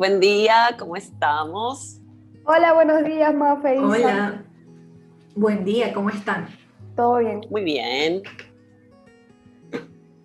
Buen 0.00 0.18
día, 0.18 0.76
¿cómo 0.78 0.96
estamos? 0.96 2.00
Hola, 2.46 2.72
buenos 2.72 3.04
días, 3.04 3.34
Mafe. 3.34 3.78
Hola. 3.78 4.42
Buen 5.34 5.62
día, 5.62 5.92
¿cómo 5.92 6.08
están? 6.08 6.48
Todo 6.96 7.18
bien. 7.18 7.42
Muy 7.50 7.62
bien. 7.62 8.22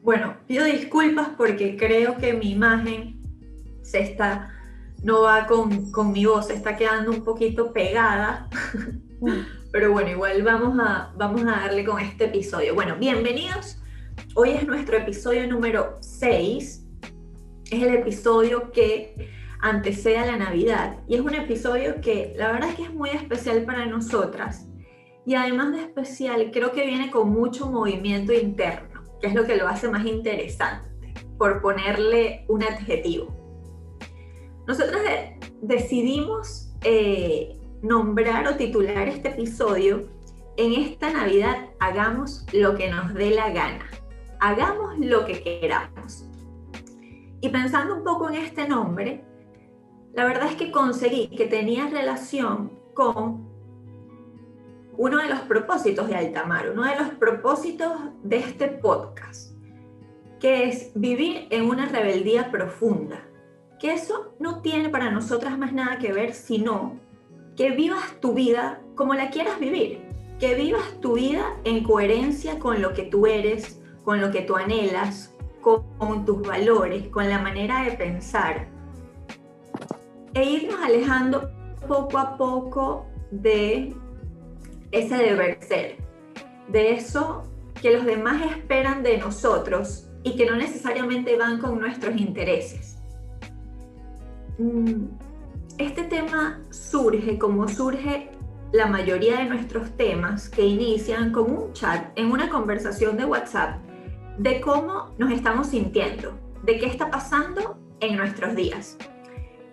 Bueno, 0.02 0.38
pido 0.48 0.64
disculpas 0.64 1.28
porque 1.36 1.76
creo 1.76 2.16
que 2.16 2.32
mi 2.32 2.52
imagen 2.52 3.20
se 3.82 4.00
está, 4.00 4.50
no 5.04 5.24
va 5.24 5.46
con, 5.46 5.92
con 5.92 6.14
mi 6.14 6.24
voz, 6.24 6.48
se 6.48 6.54
está 6.54 6.78
quedando 6.78 7.12
un 7.12 7.26
poquito 7.26 7.74
pegada. 7.74 8.48
Pero 9.74 9.92
bueno, 9.92 10.10
igual 10.10 10.42
vamos 10.42 10.80
a, 10.80 11.12
vamos 11.18 11.42
a 11.42 11.48
darle 11.64 11.84
con 11.84 12.00
este 12.00 12.28
episodio. 12.28 12.76
Bueno, 12.76 12.96
bienvenidos. 12.96 13.78
Hoy 14.36 14.52
es 14.52 14.66
nuestro 14.66 14.96
episodio 14.96 15.46
número 15.50 15.98
6. 16.00 16.82
Es 17.72 17.84
el 17.84 17.94
episodio 17.94 18.72
que 18.72 19.35
antecede 19.66 20.18
a 20.18 20.26
la 20.26 20.38
Navidad. 20.38 21.00
Y 21.08 21.16
es 21.16 21.22
un 21.22 21.34
episodio 21.34 22.00
que 22.02 22.34
la 22.38 22.52
verdad 22.52 22.70
es 22.70 22.76
que 22.76 22.84
es 22.84 22.94
muy 22.94 23.10
especial 23.10 23.64
para 23.64 23.86
nosotras. 23.86 24.68
Y 25.26 25.34
además 25.34 25.74
de 25.74 25.82
especial, 25.82 26.52
creo 26.52 26.72
que 26.72 26.86
viene 26.86 27.10
con 27.10 27.32
mucho 27.32 27.70
movimiento 27.70 28.32
interno 28.32 28.96
que 29.20 29.28
es 29.28 29.34
lo 29.34 29.46
que 29.46 29.56
lo 29.56 29.68
hace 29.68 29.90
más 29.90 30.06
interesante, 30.06 31.14
por 31.38 31.62
ponerle 31.62 32.46
un 32.48 32.64
adjetivo. 32.64 33.34
Nosotros 34.68 35.02
decidimos 35.62 36.74
eh, 36.84 37.58
nombrar 37.82 38.48
o 38.48 38.56
titular 38.56 39.08
este 39.08 39.30
episodio 39.30 40.10
en 40.58 40.74
esta 40.74 41.12
Navidad 41.12 41.70
hagamos 41.80 42.46
lo 42.54 42.76
que 42.76 42.90
nos 42.90 43.14
dé 43.14 43.32
la 43.32 43.50
gana, 43.52 43.90
hagamos 44.40 44.98
lo 45.00 45.26
que 45.26 45.44
queramos. 45.44 46.26
Y 47.42 47.50
pensando 47.50 47.96
un 47.96 48.04
poco 48.04 48.30
en 48.30 48.36
este 48.36 48.68
nombre, 48.68 49.24
la 50.16 50.24
verdad 50.24 50.48
es 50.50 50.56
que 50.56 50.72
conseguí 50.72 51.28
que 51.28 51.46
tenía 51.46 51.88
relación 51.88 52.72
con 52.94 53.50
uno 54.98 55.18
de 55.18 55.28
los 55.28 55.42
propósitos 55.42 56.08
de 56.08 56.16
Altamar, 56.16 56.70
uno 56.70 56.84
de 56.84 56.96
los 56.96 57.10
propósitos 57.10 57.92
de 58.24 58.38
este 58.38 58.70
podcast, 58.70 59.58
que 60.40 60.70
es 60.70 60.92
vivir 60.96 61.48
en 61.50 61.68
una 61.68 61.88
rebeldía 61.88 62.50
profunda. 62.50 63.28
Que 63.78 63.92
eso 63.92 64.34
no 64.40 64.62
tiene 64.62 64.88
para 64.88 65.12
nosotras 65.12 65.58
más 65.58 65.74
nada 65.74 65.98
que 65.98 66.14
ver, 66.14 66.34
sino 66.34 66.98
que 67.58 67.72
vivas 67.72 68.22
tu 68.22 68.34
vida 68.34 68.82
como 68.96 69.16
la 69.16 69.30
quieras 69.32 69.60
vivir, 69.60 70.00
que 70.40 70.56
vivas 70.56 71.02
tu 71.02 71.16
vida 71.16 71.58
en 71.66 71.84
coherencia 71.84 72.58
con 72.58 72.82
lo 72.82 72.94
que 72.94 73.04
tú 73.04 73.28
eres, 73.28 73.82
con 74.06 74.22
lo 74.22 74.32
que 74.32 74.44
tú 74.44 74.56
anhelas, 74.56 75.36
con, 75.60 75.84
con 75.98 76.24
tus 76.24 76.42
valores, 76.42 77.10
con 77.10 77.30
la 77.30 77.40
manera 77.40 77.84
de 77.84 77.92
pensar, 77.92 78.75
e 80.36 80.44
irnos 80.44 80.80
alejando 80.84 81.50
poco 81.88 82.18
a 82.18 82.38
poco 82.38 83.08
de 83.32 83.96
ese 84.92 85.16
deber 85.16 85.58
ser, 85.62 85.98
de 86.68 86.94
eso 86.94 87.44
que 87.82 87.92
los 87.92 88.06
demás 88.06 88.46
esperan 88.46 89.02
de 89.04 89.18
nosotros 89.18 90.08
y 90.24 90.36
que 90.36 90.46
no 90.46 90.56
necesariamente 90.56 91.38
van 91.38 91.60
con 91.60 91.80
nuestros 91.80 92.16
intereses. 92.16 92.98
Mm, 94.58 95.06
este 95.78 96.04
tema 96.04 96.62
surge 96.70 97.38
como 97.38 97.68
surge 97.68 98.30
la 98.72 98.88
mayoría 98.88 99.38
de 99.38 99.46
nuestros 99.46 99.92
temas 99.96 100.50
que 100.50 100.66
inician 100.66 101.32
con 101.32 101.52
un 101.52 101.74
chat 101.74 102.08
en 102.18 102.32
una 102.32 102.50
conversación 102.50 103.18
de 103.18 103.26
WhatsApp 103.26 103.78
de 104.38 104.60
cómo 104.60 105.14
nos 105.18 105.32
estamos 105.32 105.68
sintiendo, 105.68 106.34
de 106.64 106.78
qué 106.80 106.88
está 106.88 107.10
pasando 107.10 107.78
en 108.00 108.18
nuestros 108.18 108.56
días. 108.56 108.98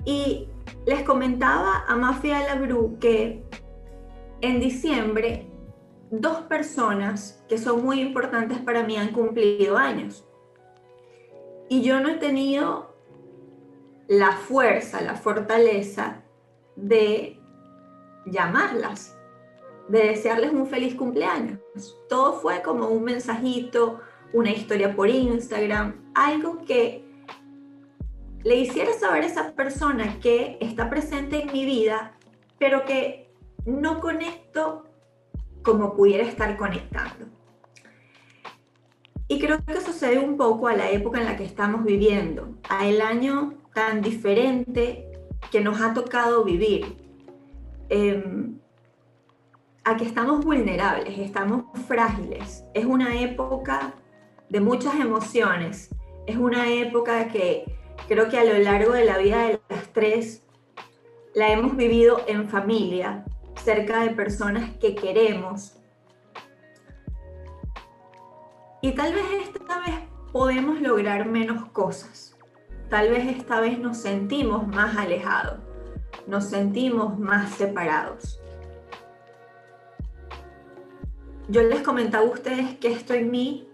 Y 0.05 0.49
les 0.87 1.03
comentaba 1.03 1.85
a 1.87 1.97
Mafia 1.97 2.41
Labru 2.41 2.99
que 2.99 3.45
en 4.41 4.61
diciembre, 4.61 5.47
dos 6.11 6.43
personas 6.43 7.43
que 7.49 7.59
son 7.59 7.85
muy 7.85 8.01
importantes 8.01 8.59
para 8.59 8.83
mí 8.83 8.97
han 8.97 9.13
cumplido 9.13 9.77
años. 9.77 10.27
Y 11.69 11.83
yo 11.83 12.01
no 12.01 12.11
he 12.11 12.15
tenido 12.17 12.95
la 14.09 14.33
fuerza, 14.33 15.01
la 15.01 15.15
fortaleza 15.15 16.23
de 16.77 17.41
llamarlas, 18.27 19.17
de 19.89 20.09
desearles 20.09 20.53
un 20.53 20.67
feliz 20.67 20.95
cumpleaños. 20.95 21.61
Todo 22.09 22.35
fue 22.35 22.63
como 22.63 22.89
un 22.89 23.05
mensajito, 23.05 24.01
una 24.33 24.51
historia 24.51 24.95
por 24.95 25.09
Instagram, 25.09 26.13
algo 26.15 26.65
que 26.67 27.12
le 28.45 28.57
hiciera 28.57 28.93
saber 28.93 29.25
a 29.25 29.27
esa 29.27 29.53
persona 29.53 30.19
que 30.21 30.59
está 30.61 30.91
presente 30.91 31.43
en 31.43 31.53
mi 31.53 31.65
vida, 31.65 32.13
pero 32.59 32.85
que 32.85 33.31
no 33.65 34.01
conecto 34.01 34.85
como 35.63 35.95
pudiera 35.95 36.25
estar 36.25 36.57
conectando. 36.57 37.27
Y 39.29 39.39
creo 39.39 39.65
que 39.65 39.81
sucede 39.81 40.19
un 40.19 40.37
poco 40.37 40.69
a 40.69 40.75
la 40.75 40.91
época 40.91 41.21
en 41.21 41.27
la 41.27 41.37
que 41.37 41.45
estamos 41.45 41.85
viviendo, 41.85 42.59
a 42.69 42.87
el 42.87 43.01
año 43.01 43.55
tan 43.73 44.03
diferente 44.03 45.09
que 45.51 45.61
nos 45.61 45.81
ha 45.81 45.95
tocado 45.95 46.45
vivir, 46.45 46.97
em, 47.89 48.59
a 49.85 49.97
que 49.97 50.05
estamos 50.05 50.45
vulnerables, 50.45 51.19
estamos 51.19 51.65
frágiles. 51.87 52.65
Es 52.75 52.85
una 52.85 53.21
época 53.21 53.95
de 54.49 54.61
muchas 54.61 54.97
emociones, 54.97 55.89
es 56.27 56.37
una 56.37 56.69
época 56.69 57.29
que 57.29 57.65
creo 58.09 58.29
que 58.29 58.39
a 58.39 58.45
lo 58.45 58.59
largo 58.59 58.93
de 58.93 59.05
la 59.05 59.19
vida 59.19 59.47
de 59.49 59.61
las 59.69 59.93
tres 59.93 60.45
la 61.35 61.51
hemos 61.51 61.77
vivido 61.77 62.23
en 62.27 62.49
familia, 62.49 63.25
cerca 63.63 64.03
de 64.03 64.11
personas 64.11 64.71
que 64.79 64.95
queremos. 64.95 65.79
Y 68.81 68.93
tal 68.93 69.15
vez 69.15 69.25
esta 69.45 69.79
vez 69.81 69.95
podemos 70.33 70.81
lograr 70.81 71.27
menos 71.27 71.71
cosas. 71.71 72.37
Tal 72.91 73.11
vez 73.11 73.27
esta 73.39 73.61
vez 73.61 73.79
nos 73.79 73.97
sentimos 73.97 74.67
más 74.67 74.97
alejados, 74.97 75.61
nos 76.27 76.45
sentimos 76.45 77.19
más 77.19 77.55
separados. 77.55 78.39
Yo 81.49 81.63
les 81.63 81.81
comentaba 81.83 82.27
a 82.27 82.31
ustedes 82.31 82.77
que 82.79 82.93
esto 82.93 83.15
en 83.15 83.31
mí, 83.31 83.69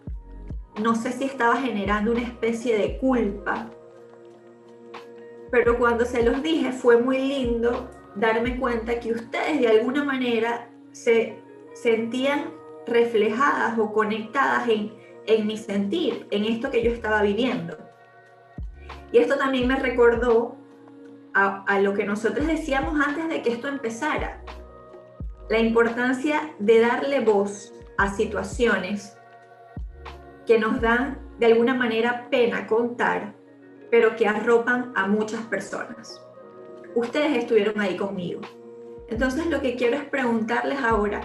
no 0.80 0.94
sé 0.94 1.12
si 1.12 1.24
estaba 1.24 1.56
generando 1.56 2.12
una 2.12 2.22
especie 2.22 2.78
de 2.78 2.98
culpa, 2.98 3.70
pero 5.50 5.78
cuando 5.78 6.04
se 6.04 6.22
los 6.22 6.42
dije 6.42 6.72
fue 6.72 7.00
muy 7.00 7.18
lindo 7.18 7.90
darme 8.14 8.58
cuenta 8.58 9.00
que 9.00 9.12
ustedes 9.12 9.60
de 9.60 9.68
alguna 9.68 10.04
manera 10.04 10.68
se 10.92 11.38
sentían 11.74 12.50
reflejadas 12.86 13.78
o 13.78 13.92
conectadas 13.92 14.68
en, 14.68 14.92
en 15.26 15.46
mi 15.46 15.56
sentir, 15.56 16.26
en 16.30 16.44
esto 16.44 16.70
que 16.70 16.82
yo 16.82 16.90
estaba 16.90 17.22
viviendo. 17.22 17.76
Y 19.12 19.18
esto 19.18 19.36
también 19.36 19.68
me 19.68 19.76
recordó 19.76 20.56
a, 21.34 21.64
a, 21.64 21.80
lo 21.80 21.94
que 21.94 22.04
nosotros 22.04 22.46
decíamos 22.46 22.98
antes 23.06 23.28
de 23.28 23.42
que 23.42 23.50
esto 23.50 23.68
empezara, 23.68 24.42
la 25.48 25.58
importancia 25.58 26.54
de 26.58 26.80
darle 26.80 27.20
voz 27.20 27.72
a 27.96 28.12
situaciones 28.12 29.16
que 30.46 30.58
nos 30.58 30.80
dan 30.80 31.18
de 31.38 31.46
alguna 31.46 31.74
manera 31.74 32.28
pena 32.30 32.66
contar, 32.66 33.34
pero 33.90 34.16
que 34.16 34.26
arropan 34.26 34.92
a 34.94 35.06
muchas 35.06 35.42
personas 35.42 36.22
ustedes 36.94 37.38
estuvieron 37.38 37.80
ahí 37.80 37.96
conmigo. 37.96 38.40
Entonces 39.08 39.46
lo 39.46 39.60
que 39.60 39.76
quiero 39.76 39.96
es 39.96 40.04
preguntarles 40.04 40.78
ahora, 40.80 41.20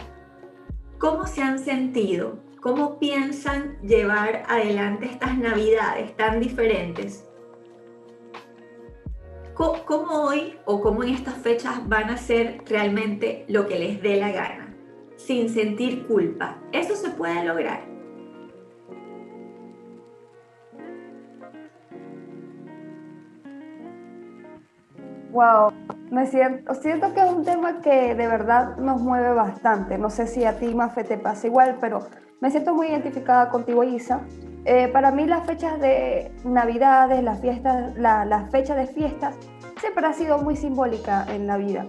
¿cómo 0.97 1.27
se 1.27 1.41
han 1.41 1.59
sentido? 1.59 2.39
¿Cómo 2.61 2.97
piensan 2.97 3.77
llevar 3.81 4.43
adelante 4.47 5.05
estas 5.05 5.37
navidades 5.37 6.15
tan 6.15 6.39
diferentes? 6.39 7.27
¿Cómo, 9.53 10.23
hoy 10.23 10.57
o 10.65 10.81
cómo 10.81 11.03
en 11.03 11.09
estas 11.09 11.35
fechas 11.35 11.87
van 11.87 12.09
a 12.09 12.13
hacer 12.13 12.63
realmente 12.65 13.45
lo 13.47 13.67
que 13.67 13.77
les 13.77 14.01
dé 14.01 14.15
la 14.15 14.31
gana? 14.31 14.75
Sin 15.15 15.49
sentir 15.49 16.07
culpa. 16.07 16.59
¿Eso 16.71 16.95
se 16.95 17.11
puede 17.11 17.45
lograr? 17.45 17.92
Wow, 25.33 25.73
me 26.11 26.27
siento, 26.27 26.75
siento 26.75 27.11
que 27.15 27.21
es 27.21 27.31
un 27.31 27.43
tema 27.43 27.81
que 27.81 28.13
de 28.13 28.27
verdad 28.27 28.77
nos 28.77 29.01
mueve 29.01 29.33
bastante. 29.33 29.97
No 29.97 30.11
sé 30.11 30.27
si 30.27 30.45
a 30.45 30.59
ti, 30.59 30.75
Mafe, 30.75 31.03
te 31.03 31.17
pasa 31.17 31.47
igual, 31.47 31.77
pero 31.81 32.01
me 32.39 32.51
siento 32.51 32.75
muy 32.75 32.89
identificada 32.89 33.49
contigo, 33.49 33.83
Isa. 33.83 34.21
Eh, 34.65 34.89
para 34.89 35.09
mí 35.09 35.25
las 35.25 35.43
fechas 35.47 35.79
de 35.79 36.31
Navidades, 36.45 37.23
las 37.23 37.41
fiestas, 37.41 37.95
la, 37.97 38.25
la 38.25 38.45
fecha 38.51 38.75
de 38.75 38.85
fiestas, 38.85 39.35
siempre 39.81 40.05
ha 40.05 40.13
sido 40.13 40.37
muy 40.37 40.55
simbólica 40.55 41.25
en 41.27 41.47
la 41.47 41.57
vida. 41.57 41.87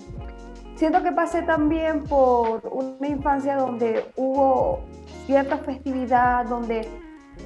Siento 0.77 1.03
que 1.03 1.13
pasé 1.13 1.43
también 1.43 2.03
por 2.05 2.67
una 2.73 3.07
infancia 3.07 3.57
donde 3.57 4.07
hubo 4.17 4.81
cierta 5.27 5.59
festividad, 5.59 6.47
donde 6.47 6.89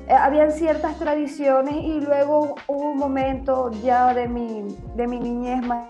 habían 0.09 0.53
ciertas 0.53 0.97
tradiciones 0.99 1.75
y 1.75 2.01
luego 2.01 2.55
hubo 2.67 2.91
un 2.93 2.99
momento 2.99 3.71
ya 3.83 4.15
de 4.15 4.29
mi, 4.29 4.77
de 4.95 5.07
mi 5.07 5.19
niñez 5.19 5.65
más, 5.67 5.89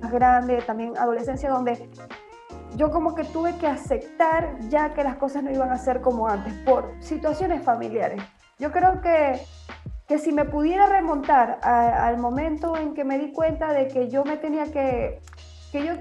más 0.00 0.12
grande, 0.12 0.62
también 0.62 0.96
adolescencia, 0.98 1.50
donde 1.50 1.88
yo 2.76 2.90
como 2.90 3.14
que 3.14 3.24
tuve 3.24 3.56
que 3.56 3.66
aceptar 3.66 4.58
ya 4.68 4.94
que 4.94 5.04
las 5.04 5.16
cosas 5.16 5.42
no 5.42 5.50
iban 5.50 5.70
a 5.70 5.78
ser 5.78 6.00
como 6.00 6.28
antes 6.28 6.52
por 6.64 6.92
situaciones 7.00 7.62
familiares. 7.62 8.22
Yo 8.58 8.72
creo 8.72 9.00
que, 9.00 9.40
que 10.08 10.18
si 10.18 10.32
me 10.32 10.44
pudiera 10.44 10.86
remontar 10.86 11.60
al 11.62 12.18
momento 12.18 12.76
en 12.76 12.94
que 12.94 13.04
me 13.04 13.18
di 13.18 13.32
cuenta 13.32 13.72
de 13.72 13.88
que 13.88 14.08
yo 14.08 14.24
me 14.24 14.36
tenía 14.36 14.64
que, 14.64 15.20
que 15.70 15.84
yo 15.84 15.92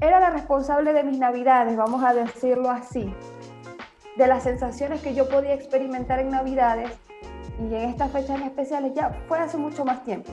era 0.00 0.20
la 0.20 0.30
responsable 0.30 0.92
de 0.92 1.02
mis 1.04 1.18
navidades, 1.18 1.76
vamos 1.76 2.04
a 2.04 2.14
decirlo 2.14 2.70
así, 2.70 3.12
de 4.18 4.26
las 4.26 4.42
sensaciones 4.42 5.00
que 5.00 5.14
yo 5.14 5.28
podía 5.28 5.54
experimentar 5.54 6.18
en 6.18 6.30
navidades 6.30 6.90
y 7.58 7.74
en 7.74 7.88
estas 7.88 8.10
fechas 8.12 8.40
especiales, 8.42 8.92
ya 8.94 9.10
fue 9.28 9.38
hace 9.38 9.56
mucho 9.56 9.84
más 9.84 10.04
tiempo, 10.04 10.30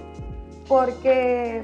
porque 0.67 1.63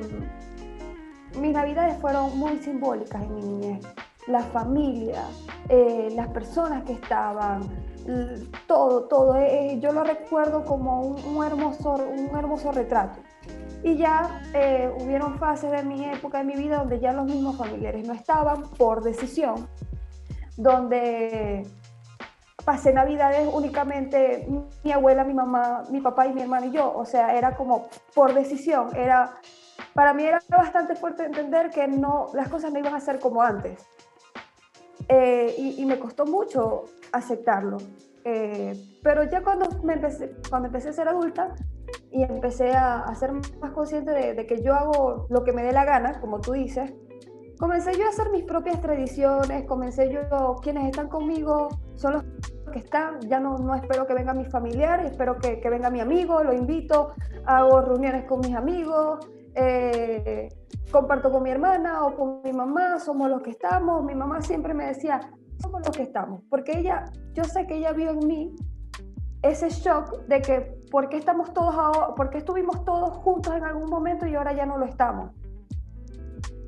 mis 1.40 1.52
navidades 1.52 1.98
fueron 2.00 2.38
muy 2.38 2.58
simbólicas 2.60 3.22
en 3.22 3.36
mi 3.36 3.42
niñez 3.42 3.86
la 4.28 4.42
familia, 4.42 5.24
eh, 5.70 6.10
las 6.16 6.28
personas 6.30 6.84
que 6.84 6.94
estaban, 6.94 7.64
todo, 8.68 9.04
todo. 9.06 9.36
Eh, 9.36 9.74
eh, 9.74 9.80
yo 9.80 9.92
lo 9.92 10.04
recuerdo 10.04 10.64
como 10.64 11.02
un, 11.02 11.44
hermoso, 11.44 11.96
un 11.96 12.36
hermoso 12.38 12.72
retrato. 12.72 13.20
Y 13.84 13.98
ya 13.98 14.42
hubieron 15.00 15.40
fases 15.40 15.72
de 15.72 15.82
mi 15.82 16.06
época, 16.06 16.38
de 16.40 16.44
mi 16.44 16.56
vida, 16.56 16.78
donde 16.78 17.00
ya 17.00 17.14
los 17.14 17.26
mismos 17.26 17.58
familiares 17.58 18.08
no 18.08 18.14
estaban 18.14 18.70
por 18.78 19.02
decisión, 19.02 19.68
donde 20.56 21.66
pasé 22.66 22.94
navidades 22.94 23.48
únicamente 23.52 24.48
mi 24.84 24.92
abuela, 24.92 25.24
mi 25.24 25.34
mamá, 25.34 25.84
mi 25.90 26.02
papá 26.02 26.28
y 26.28 26.34
mi 26.34 26.42
hermano 26.42 26.68
y 26.68 26.72
yo. 26.72 26.94
O 26.96 27.06
sea, 27.06 27.36
era 27.36 27.56
como 27.56 27.88
por 28.14 28.34
decisión. 28.34 28.96
Era, 28.96 29.36
para 29.94 30.14
mí 30.14 30.24
era 30.24 30.42
bastante 30.50 30.96
fuerte 30.96 31.24
entender 31.24 31.70
que 31.70 31.88
no, 31.88 32.28
las 32.34 32.50
cosas 32.50 32.72
no 32.72 32.80
iban 32.80 32.96
a 32.96 33.00
ser 33.00 33.20
como 33.20 33.42
antes. 33.42 33.86
Eh, 35.08 35.56
y, 35.58 35.86
me 35.86 36.00
costó 36.00 36.26
mucho 36.26 36.86
aceptarlo. 37.12 37.78
Eh, 38.24 38.74
pero 39.04 39.24
ya 39.24 39.44
cuando, 39.44 39.68
me 39.84 39.94
empecé, 39.94 40.38
cuando 40.50 40.68
empecé 40.68 40.90
a 40.90 40.94
ser 40.94 41.10
adulta 41.10 41.56
y 42.12 42.24
empecé 42.24 42.72
a, 42.72 43.00
a 43.00 43.16
ser 43.16 43.34
más 43.34 43.72
consciente 43.72 44.12
de, 44.12 44.36
de, 44.36 44.46
que 44.46 44.62
yo 44.62 44.74
hago 44.74 45.26
lo 45.30 45.44
que 45.44 45.52
me 45.52 45.64
dé 45.64 45.74
la 45.74 45.84
gana, 45.84 46.22
como 46.22 46.40
tú 46.40 46.54
dices, 46.54 46.94
comencé 47.62 47.98
yo 47.98 48.06
a 48.06 48.10
hacer 48.10 48.32
mis 48.32 48.44
propias 48.44 48.82
tradiciones, 48.82 49.66
comencé 49.66 50.12
yo, 50.12 50.56
quienes 50.64 50.86
están 50.86 51.10
conmigo 51.10 51.70
son 51.96 52.14
los 52.14 52.24
que 52.72 52.80
están, 52.80 53.20
ya 53.22 53.40
no, 53.40 53.58
no 53.58 53.76
espero 53.76 54.08
que 54.08 54.14
venga 54.14 54.34
mi 54.34 54.46
familiar, 54.46 55.06
espero 55.06 55.38
que, 55.38 55.60
que 55.60 55.70
venga 55.70 55.90
mi 55.90 56.00
amigo, 56.00 56.44
lo 56.44 56.54
invito, 56.54 57.14
hago 57.46 57.82
reuniones 57.82 58.26
con 58.26 58.40
mis 58.40 58.56
amigos, 58.56 59.28
eh, 59.56 60.50
comparto 60.92 61.32
con 61.32 61.44
mi 61.44 61.52
hermana 61.52 62.06
o 62.06 62.16
con 62.16 62.42
mi 62.44 62.54
mamá, 62.54 63.00
somos 63.00 63.30
los 63.30 63.42
que 63.42 63.52
estamos. 63.52 64.04
Mi 64.04 64.16
mamá 64.16 64.42
siempre 64.42 64.74
me 64.74 64.86
decía, 64.86 65.20
somos 65.62 65.82
los 65.86 65.96
que 65.96 66.04
estamos, 66.04 66.42
porque 66.50 66.78
ella, 66.78 67.06
yo 67.34 67.44
sé 67.44 67.68
que 67.68 67.76
ella 67.76 67.94
vio 67.94 68.12
en 68.12 68.28
mí 68.28 68.56
ese 69.42 69.70
shock 69.70 70.26
de 70.28 70.42
que 70.42 70.80
por 70.92 71.10
qué 71.10 71.18
estamos 71.18 71.54
todos 71.54 71.74
ahora, 71.76 72.16
por 72.16 72.30
qué 72.30 72.38
estuvimos 72.38 72.86
todos 72.86 73.18
juntos 73.18 73.56
en 73.56 73.64
algún 73.64 73.90
momento 73.90 74.28
y 74.28 74.36
ahora 74.36 74.54
ya 74.54 74.66
no 74.66 74.78
lo 74.78 74.86
estamos. 74.86 75.32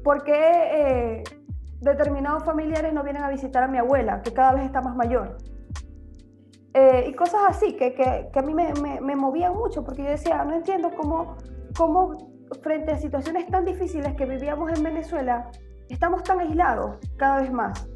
Porque 0.03 0.33
eh, 0.33 1.23
determinados 1.79 2.44
familiares 2.44 2.94
no 2.94 3.03
vienen 3.03 3.23
a 3.23 3.29
visitar 3.29 3.63
a 3.63 3.67
mi 3.67 3.77
abuela, 3.77 4.21
que 4.21 4.33
cada 4.33 4.53
vez 4.53 4.65
está 4.65 4.81
más 4.81 4.95
mayor. 4.95 5.38
Eh, 6.74 7.06
y 7.10 7.14
cosas 7.14 7.42
así 7.50 7.75
que, 7.75 7.94
que, 7.94 8.30
que 8.34 8.40
a 8.40 8.42
mí 8.42 8.54
me, 8.54 8.74
me, 8.81 9.00
me, 9.00 9.16
movían 9.16 9.54
mucho, 9.54 9.84
porque 9.84 10.04
yo 10.04 10.10
decía, 10.10 10.44
no 10.44 10.56
entiendo 10.56 10.90
cómo, 10.98 11.38
cómo 11.78 12.18
frente 12.64 12.92
a 12.92 12.98
situaciones 12.98 13.48
tan 13.48 13.64
difíciles 13.64 14.16
que 14.16 14.25
vivíamos 14.25 14.72
en 14.75 14.84
Venezuela, 14.84 15.52
estamos 15.90 16.24
tan 16.24 16.40
aislados 16.40 16.98
cada 17.18 17.42
vez 17.42 17.52
más. 17.52 17.88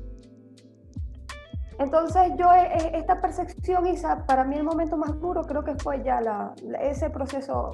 Entonces 1.80 2.34
yo, 2.38 2.52
eh, 2.54 2.70
eh, 2.74 2.92
esta 2.96 3.22
percepción, 3.22 3.88
Isa, 3.88 4.26
para 4.26 4.44
mí 4.44 4.56
el 4.56 4.64
momento 4.64 4.98
más 4.98 5.20
duro 5.20 5.44
creo 5.44 5.64
que 5.64 5.76
fue 5.76 6.04
ya 6.04 6.22
la, 6.22 6.54
ese 6.82 7.10
proceso 7.10 7.72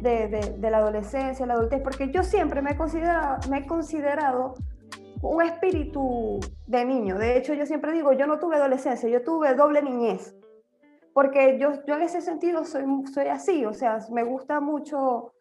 de, 0.00 0.28
de, 0.58 0.70
la 0.70 0.78
adolescencia, 0.78 1.46
la 1.46 1.54
adultez, 1.54 1.82
porque 1.82 2.10
yo 2.10 2.22
siempre 2.22 2.62
me 2.62 2.72
he, 2.72 2.76
considerado, 2.76 3.38
me 3.50 3.58
he 3.58 3.66
considerado 3.66 4.54
un 5.22 5.42
espíritu 5.42 6.40
de 6.66 6.84
niño. 6.84 7.18
De 7.18 7.36
hecho, 7.36 7.54
yo 7.54 7.66
siempre 7.66 7.92
digo, 7.92 8.12
yo 8.12 8.26
no 8.26 8.38
tuve 8.38 8.56
adolescencia, 8.56 9.08
yo 9.08 9.22
tuve 9.22 9.54
doble 9.54 9.82
niñez. 9.82 10.34
Porque 11.12 11.58
yo, 11.58 11.84
yo 11.86 11.94
en 11.96 12.02
ese 12.02 12.20
sentido 12.20 12.64
soy, 12.64 12.84
soy 13.12 13.26
así, 13.26 13.64
o 13.64 13.74
sea, 13.74 13.98
me 14.10 14.22
gusta 14.22 14.60
mucho 14.60 15.32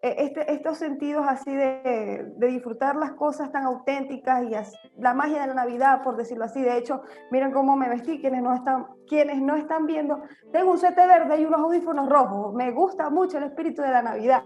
e-, 0.00 0.24
este, 0.24 0.52
estos 0.52 0.78
sentidos 0.78 1.26
así 1.28 1.52
de, 1.54 2.32
de, 2.36 2.46
disfrutar 2.46 2.96
las 2.96 3.12
cosas 3.12 3.50
tan 3.50 3.64
auténticas 3.64 4.44
y 4.44 5.00
la 5.00 5.14
magia 5.14 5.40
de 5.40 5.48
la 5.48 5.54
Navidad, 5.54 6.02
por 6.02 6.16
decirlo 6.16 6.44
así. 6.44 6.62
De 6.62 6.76
hecho, 6.76 7.02
miren 7.30 7.50
cómo 7.50 7.76
me 7.76 7.88
vestí, 7.88 8.20
quienes 8.20 8.42
no 8.42 8.54
están, 8.54 8.86
quienes 9.08 9.40
no 9.40 9.56
están 9.56 9.86
viendo. 9.86 10.22
Tengo 10.52 10.70
un 10.70 10.78
suéter 10.78 11.08
verde 11.08 11.40
y 11.40 11.44
unos 11.44 11.60
audífonos 11.60 12.08
rojos. 12.08 12.54
Me 12.54 12.70
gusta 12.70 13.10
mucho 13.10 13.38
el 13.38 13.44
espíritu 13.44 13.82
de 13.82 13.90
la 13.90 14.02
Navidad. 14.02 14.44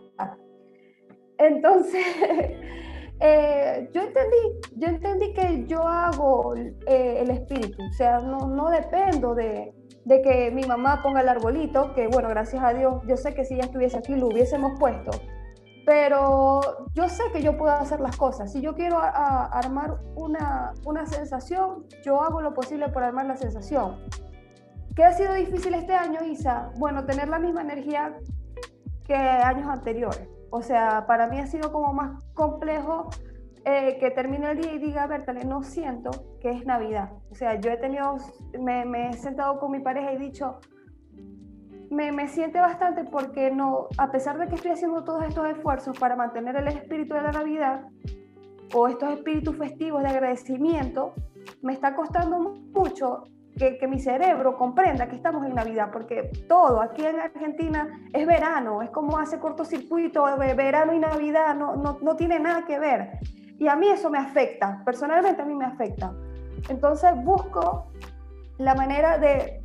Entonces, 1.37 2.07
eh, 3.21 3.91
yo, 3.93 4.01
entendí, 4.01 4.37
yo 4.77 4.89
entendí 4.89 5.33
que 5.35 5.67
yo 5.67 5.87
hago 5.87 6.55
eh, 6.57 7.19
el 7.21 7.31
espíritu, 7.31 7.83
o 7.83 7.93
sea, 7.93 8.19
no, 8.19 8.71
dependo 8.71 9.35
de, 9.35 9.75
de 10.07 10.23
que 10.23 10.51
mi 10.51 10.65
mamá 10.65 11.03
ponga 11.03 11.21
el 11.21 11.29
arbolito, 11.29 11.93
que 11.95 12.09
bueno, 12.09 12.29
gracias 12.31 12.63
a 12.63 12.73
Dios, 12.73 13.03
yo 13.07 13.17
sé 13.17 13.35
que 13.35 13.45
si 13.45 13.55
ella 13.55 13.65
estuviese 13.65 13.99
aquí 13.99 14.15
lo 14.17 14.29
hubiésemos 14.29 14.79
puesto, 14.81 15.11
pero 15.85 16.61
yo 16.95 17.09
sé 17.09 17.25
que 17.33 17.43
yo 17.43 17.59
puedo 17.59 17.73
hacer 17.73 18.01
las 18.01 18.17
cosas. 18.17 18.53
Si 18.53 18.61
yo 18.61 18.75
quiero 18.75 18.99
armar 19.01 19.99
una, 20.15 20.73
una 20.85 21.05
sensación, 21.05 21.87
yo 22.05 22.23
hago 22.23 22.41
lo 22.41 22.55
posible 22.55 22.89
por 22.89 23.03
armar 23.03 23.27
la 23.27 23.37
sensación. 23.37 23.99
¿Qué 24.95 25.05
ha 25.05 25.13
sido 25.13 25.35
difícil 25.35 25.75
este 25.75 25.95
año, 25.95 26.21
Isa? 26.25 26.71
Bueno, 26.79 27.05
tener 27.05 27.29
la 27.29 27.39
misma 27.39 27.63
energía 27.63 28.17
que 29.05 29.15
años 29.15 29.69
anteriores. 29.69 30.29
O 30.51 30.63
sea, 30.63 31.07
para 31.07 31.29
mí 31.29 31.39
ha 31.39 31.47
sido 31.47 31.73
como 31.73 31.93
más 31.93 32.23
complejo 32.35 33.09
eh, 33.65 33.99
que 34.01 34.11
termine 34.11 34.51
el 34.51 34.61
día 34.61 34.73
y 34.73 34.79
diga, 34.79 35.07
Bertale, 35.07 35.45
no 35.45 35.63
siento 35.63 36.11
que 36.41 36.51
es 36.51 36.67
Navidad. 36.67 37.13
O 37.31 37.35
sea, 37.35 37.55
yo 37.61 37.71
he 37.71 37.77
tenido, 37.77 38.17
me, 38.59 39.11
he 39.11 39.13
sentado 39.15 39.61
con 39.61 39.71
mi 39.71 39.81
pareja 39.81 40.13
y 40.13 40.17
he 40.17 40.19
dicho, 40.19 40.59
me, 41.91 42.11
me, 42.11 42.27
siente 42.29 42.59
bastante 42.59 43.05
porque 43.05 43.51
no, 43.51 43.89
a 43.99 44.11
pesar 44.11 44.39
de 44.39 44.49
que 44.49 44.55
estoy 44.55 44.73
haciendo 44.73 45.05
todos 45.05 45.25
estos 45.25 45.49
esfuerzos 45.49 45.99
para 45.99 46.17
mantener 46.17 46.57
el 46.57 46.69
espíritu 46.69 47.15
de 47.15 47.23
la 47.23 47.33
Navidad 47.33 47.83
o 48.75 48.89
estos 48.89 49.13
espíritus 49.13 49.57
festivos 49.57 50.03
de 50.03 50.09
agradecimiento, 50.09 51.13
me 51.63 51.73
está 51.73 51.95
costando 51.95 52.39
mucho 52.73 53.25
que, 53.61 53.77
que, 53.77 53.87
mi 53.87 54.01
cerebro 54.01 54.57
comprenda 54.57 55.07
que 55.07 55.17
estamos 55.17 55.45
en 55.45 55.55
Navidad, 55.55 55.91
porque 55.93 56.31
todo 56.49 56.81
aquí 56.81 57.05
en 57.05 57.21
Argentina 57.21 58.01
es 58.11 58.27
verano, 58.27 58.81
es 58.81 58.89
como 58.89 59.19
hace 59.19 59.39
cortocircuito, 59.39 60.25
verano 60.57 60.95
y 60.95 60.99
Navidad 60.99 61.55
no, 61.55 61.77
no, 61.77 61.99
no 62.01 62.17
tiene 62.17 62.41
nada 62.41 62.65
que 62.65 62.79
ver. 62.79 63.19
Y 63.59 63.69
a 63.69 63.77
mí 63.77 63.89
eso 63.89 64.09
me 64.09 64.19
afecta, 64.19 64.83
personalmente 64.87 65.43
a 65.43 65.45
mí 65.45 65.55
me 65.55 65.67
afecta. 65.67 66.15
Entonces 66.71 67.13
busco 67.23 67.93
la 68.57 68.75
manera 68.75 69.19
de, 69.19 69.63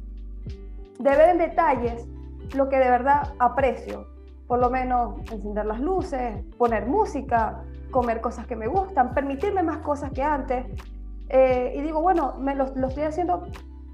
de 1.00 1.10
ver 1.10 1.30
en 1.30 1.38
detalles 1.38 2.06
lo 2.54 2.68
que 2.68 2.78
de 2.78 2.90
verdad 2.90 3.34
aprecio. 3.40 4.08
Por 4.46 4.60
lo 4.60 4.70
menos 4.70 5.20
encender 5.32 5.66
las 5.66 5.80
luces, 5.80 6.44
poner 6.58 6.86
música, 6.86 7.64
comer 7.92 8.20
cosas 8.20 8.46
que 8.46 8.58
me 8.58 8.68
gustan, 8.68 9.14
permitirme 9.14 9.64
más 9.64 9.78
cosas 9.78 10.12
que 10.12 10.22
antes. 10.22 10.66
Eh, 11.30 11.74
y 11.78 11.82
digo, 11.82 12.02
bueno, 12.02 12.36
me 12.40 12.54
lo, 12.54 12.76
lo, 12.76 12.88
estoy 12.88 13.04
haciendo 13.04 13.48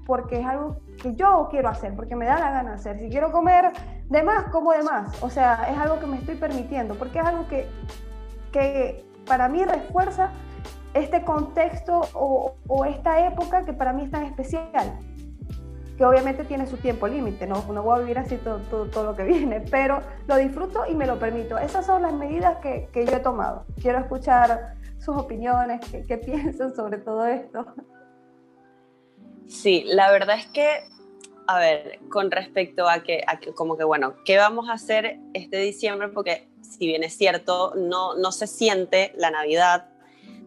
porque 0.06 0.40
es 0.40 0.46
algo 0.46 0.76
que 1.00 1.14
yo 1.14 1.48
quiero 1.50 1.68
hacer, 1.68 1.94
porque 1.94 2.16
me 2.16 2.26
da 2.26 2.38
la 2.38 2.50
gana 2.50 2.74
hacer. 2.74 2.98
Si 2.98 3.08
quiero 3.08 3.32
comer 3.32 3.72
de 4.08 4.22
más, 4.22 4.46
como 4.50 4.72
de 4.72 4.82
más. 4.82 5.22
O 5.22 5.30
sea, 5.30 5.68
es 5.70 5.78
algo 5.78 5.98
que 6.00 6.06
me 6.06 6.16
estoy 6.18 6.36
permitiendo, 6.36 6.94
porque 6.94 7.18
es 7.18 7.24
algo 7.24 7.46
que, 7.48 7.68
que 8.52 9.04
para 9.26 9.48
mí 9.48 9.64
refuerza 9.64 10.30
este 10.94 11.24
contexto 11.24 12.02
o, 12.12 12.54
o 12.68 12.84
esta 12.84 13.26
época 13.26 13.64
que 13.64 13.72
para 13.72 13.92
mí 13.92 14.04
es 14.04 14.10
tan 14.10 14.24
especial 14.24 14.98
que 15.96 16.04
obviamente 16.04 16.44
tiene 16.44 16.66
su 16.66 16.76
tiempo 16.78 17.06
límite, 17.06 17.46
¿no? 17.46 17.64
no 17.72 17.82
voy 17.82 17.98
a 17.98 18.00
vivir 18.00 18.18
así 18.18 18.36
todo, 18.36 18.58
todo, 18.86 19.04
lo 19.04 19.14
que 19.14 19.24
viene, 19.24 19.60
pero 19.70 20.00
lo 20.26 20.36
disfruto 20.36 20.84
y 20.86 20.94
me 20.94 21.06
lo 21.06 21.18
permito. 21.18 21.58
Esas 21.58 21.86
son 21.86 22.02
las 22.02 22.12
medidas 22.12 22.58
que, 22.58 22.88
que 22.92 23.06
yo 23.06 23.16
he 23.16 23.20
tomado. 23.20 23.64
Quiero 23.80 23.98
escuchar 23.98 24.74
sus 24.98 25.16
opiniones, 25.16 25.80
qué 25.90 26.18
piensan 26.24 26.74
sobre 26.74 26.98
todo 26.98 27.26
esto. 27.26 27.66
Sí, 29.48 29.84
la 29.86 30.10
verdad 30.10 30.38
es 30.38 30.46
que, 30.46 30.84
a 31.46 31.58
ver, 31.58 31.98
con 32.08 32.30
respecto 32.30 32.88
a 32.88 33.02
que, 33.02 33.22
a 33.26 33.38
que, 33.38 33.52
como 33.52 33.76
que, 33.76 33.84
bueno, 33.84 34.14
¿qué 34.24 34.36
vamos 34.38 34.68
a 34.68 34.74
hacer 34.74 35.18
este 35.34 35.58
diciembre? 35.58 36.08
Porque 36.08 36.48
si 36.62 36.86
bien 36.86 37.02
es 37.02 37.16
cierto, 37.16 37.74
no, 37.76 38.14
no 38.16 38.32
se 38.32 38.46
siente 38.46 39.12
la 39.16 39.30
Navidad. 39.30 39.86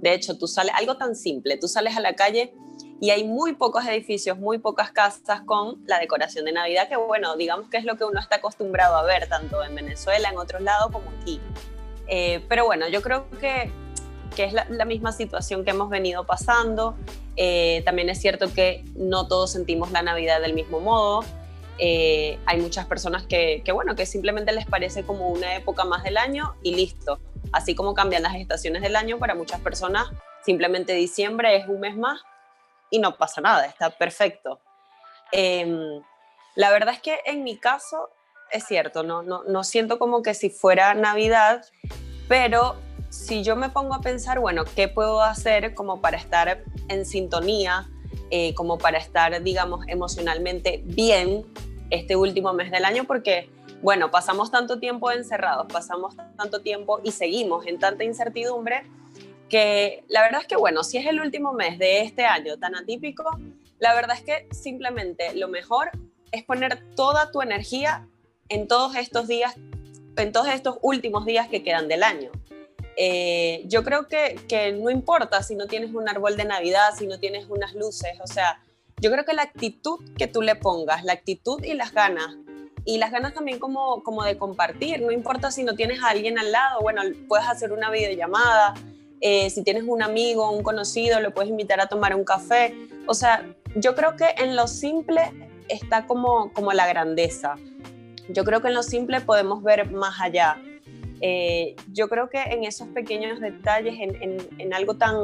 De 0.01 0.13
hecho, 0.13 0.37
tú 0.37 0.47
sales, 0.47 0.73
algo 0.75 0.97
tan 0.97 1.15
simple, 1.15 1.57
tú 1.57 1.67
sales 1.67 1.95
a 1.95 1.99
la 1.99 2.15
calle 2.15 2.53
y 3.01 3.09
hay 3.09 3.23
muy 3.23 3.53
pocos 3.53 3.85
edificios, 3.85 4.37
muy 4.37 4.57
pocas 4.57 4.91
casas 4.91 5.41
con 5.41 5.83
la 5.85 5.99
decoración 5.99 6.45
de 6.45 6.53
Navidad, 6.53 6.87
que 6.87 6.95
bueno, 6.95 7.35
digamos 7.35 7.69
que 7.69 7.77
es 7.77 7.83
lo 7.83 7.97
que 7.97 8.05
uno 8.05 8.19
está 8.19 8.37
acostumbrado 8.37 8.95
a 8.95 9.03
ver, 9.03 9.27
tanto 9.27 9.63
en 9.63 9.75
Venezuela, 9.75 10.29
en 10.29 10.37
otros 10.37 10.61
lados, 10.61 10.91
como 10.91 11.09
aquí. 11.21 11.39
Eh, 12.07 12.43
pero 12.47 12.65
bueno, 12.65 12.87
yo 12.87 13.01
creo 13.01 13.29
que, 13.41 13.71
que 14.35 14.45
es 14.45 14.53
la, 14.53 14.85
misma 14.85 15.11
situación 15.11 15.65
que 15.65 15.71
hemos 15.71 15.89
venido 15.89 16.25
pasando. 16.25 16.95
Eh, 17.37 17.81
también 17.85 18.09
es 18.09 18.19
cierto 18.21 18.51
que 18.53 18.83
no 18.95 19.27
todos 19.27 19.51
sentimos 19.51 19.91
la 19.91 20.01
Navidad 20.01 20.41
del 20.41 20.53
mismo 20.53 20.79
modo. 20.79 21.23
Eh, 21.77 22.39
hay 22.45 22.61
muchas 22.61 22.85
personas 22.85 23.23
que, 23.23 23.61
bueno, 23.73 23.95
que 23.95 24.05
simplemente 24.05 24.51
les 24.53 24.65
parece 24.65 25.03
como 25.03 25.27
una 25.29 25.55
época 25.55 25.83
más 25.83 26.03
del 26.03 26.17
año 26.17 26.55
y 26.63 26.75
listo. 26.75 27.19
Así 27.51 27.75
como 27.75 27.93
cambian 27.93 28.23
las 28.23 28.35
estaciones 28.35 28.81
del 28.81 28.95
año, 28.95 29.17
para 29.19 29.35
muchas 29.35 29.59
personas 29.61 30.09
simplemente 30.43 30.93
diciembre 30.93 31.55
es 31.55 31.67
un 31.67 31.79
mes 31.79 31.97
más 31.97 32.21
y 32.91 32.99
no 32.99 33.17
pasa 33.17 33.41
nada, 33.41 33.65
está 33.65 33.89
perfecto. 33.89 34.59
Em, 35.31 36.01
la 36.55 36.69
verdad 36.69 36.93
es 36.93 37.01
que 37.01 37.19
en 37.25 37.43
mi 37.43 37.57
caso 37.57 38.11
es 38.51 38.63
cierto, 38.65 39.03
no, 39.03 39.23
no, 39.23 39.43
no 39.43 39.63
siento 39.63 39.97
como 39.97 40.21
que 40.21 40.33
si 40.33 40.49
fuera 40.49 40.93
Navidad, 40.93 41.65
pero 42.27 42.75
si 43.15 43.43
yo 43.43 43.55
me 43.55 43.69
pongo 43.69 43.95
a 43.95 44.01
pensar, 44.01 44.39
bueno, 44.39 44.65
¿qué 44.75 44.87
puedo 44.87 45.21
hacer 45.21 45.73
como 45.73 46.01
para 46.01 46.17
estar 46.17 46.63
en 46.89 47.05
sintonía, 47.05 47.89
eh, 48.29 48.53
como 48.53 48.77
para 48.77 48.97
estar, 48.97 49.41
digamos, 49.41 49.87
emocionalmente 49.87 50.81
bien 50.83 51.45
este 51.89 52.15
último 52.15 52.53
mes 52.53 52.71
del 52.71 52.83
año? 52.83 53.05
Porque, 53.05 53.49
bueno, 53.81 54.11
pasamos 54.11 54.51
tanto 54.51 54.79
tiempo 54.79 55.11
encerrados, 55.11 55.65
pasamos 55.71 56.15
tanto 56.37 56.61
tiempo 56.61 56.99
y 57.03 57.11
seguimos 57.11 57.65
en 57.65 57.79
tanta 57.79 58.03
incertidumbre 58.03 58.83
que 59.49 60.03
la 60.07 60.21
verdad 60.21 60.41
es 60.41 60.47
que, 60.47 60.57
bueno, 60.57 60.83
si 60.83 60.97
es 60.97 61.05
el 61.07 61.19
último 61.19 61.53
mes 61.53 61.79
de 61.79 62.01
este 62.01 62.25
año 62.25 62.57
tan 62.57 62.75
atípico, 62.75 63.23
la 63.79 63.95
verdad 63.95 64.17
es 64.17 64.23
que 64.23 64.53
simplemente 64.53 65.33
lo 65.35 65.47
mejor 65.47 65.89
es 66.31 66.43
poner 66.43 66.83
toda 66.95 67.31
tu 67.31 67.41
energía 67.41 68.07
en 68.49 68.67
todos 68.67 68.95
estos 68.95 69.27
días, 69.27 69.55
en 70.17 70.31
todos 70.31 70.49
estos 70.49 70.77
últimos 70.81 71.25
días 71.25 71.47
que 71.47 71.63
quedan 71.63 71.87
del 71.87 72.03
año. 72.03 72.31
Eh, 72.97 73.63
yo 73.65 73.83
creo 73.83 74.07
que, 74.07 74.39
que 74.47 74.71
no 74.71 74.89
importa 74.89 75.43
si 75.43 75.55
no 75.55 75.67
tienes 75.67 75.93
un 75.93 76.07
árbol 76.07 76.37
de 76.37 76.45
Navidad, 76.45 76.89
si 76.97 77.07
no 77.07 77.19
tienes 77.19 77.45
unas 77.49 77.73
luces, 77.73 78.17
o 78.23 78.27
sea, 78.27 78.61
yo 79.01 79.11
creo 79.11 79.25
que 79.25 79.33
la 79.33 79.41
actitud 79.41 79.99
que 80.17 80.27
tú 80.27 80.41
le 80.41 80.55
pongas, 80.55 81.03
la 81.03 81.13
actitud 81.13 81.61
y 81.63 81.73
las 81.73 81.93
ganas, 81.93 82.37
y 82.85 82.97
las 82.97 83.11
ganas 83.11 83.33
también 83.33 83.59
como, 83.59 84.03
como 84.03 84.23
de 84.23 84.37
compartir, 84.37 85.01
no 85.01 85.11
importa 85.11 85.51
si 85.51 85.63
no 85.63 85.75
tienes 85.75 86.01
a 86.03 86.09
alguien 86.09 86.39
al 86.39 86.51
lado, 86.51 86.81
bueno, 86.81 87.01
puedes 87.27 87.47
hacer 87.47 87.73
una 87.73 87.89
videollamada, 87.89 88.75
eh, 89.21 89.49
si 89.49 89.63
tienes 89.63 89.83
un 89.87 90.03
amigo, 90.03 90.51
un 90.51 90.61
conocido, 90.61 91.19
lo 91.19 91.33
puedes 91.33 91.49
invitar 91.49 91.79
a 91.81 91.87
tomar 91.87 92.15
un 92.15 92.23
café. 92.23 92.75
O 93.07 93.13
sea, 93.13 93.43
yo 93.75 93.95
creo 93.95 94.15
que 94.15 94.27
en 94.37 94.55
lo 94.55 94.67
simple 94.67 95.21
está 95.67 96.05
como, 96.05 96.51
como 96.53 96.73
la 96.73 96.85
grandeza. 96.87 97.55
Yo 98.29 98.43
creo 98.43 98.61
que 98.61 98.67
en 98.67 98.75
lo 98.75 98.83
simple 98.83 99.21
podemos 99.21 99.63
ver 99.63 99.91
más 99.91 100.21
allá. 100.21 100.61
Eh, 101.21 101.75
yo 101.93 102.07
creo 102.09 102.29
que 102.29 102.41
en 102.41 102.63
esos 102.63 102.87
pequeños 102.89 103.39
detalles, 103.39 103.95
en, 103.99 104.37
en, 104.57 104.73
algo 104.73 104.95
tan 104.95 105.15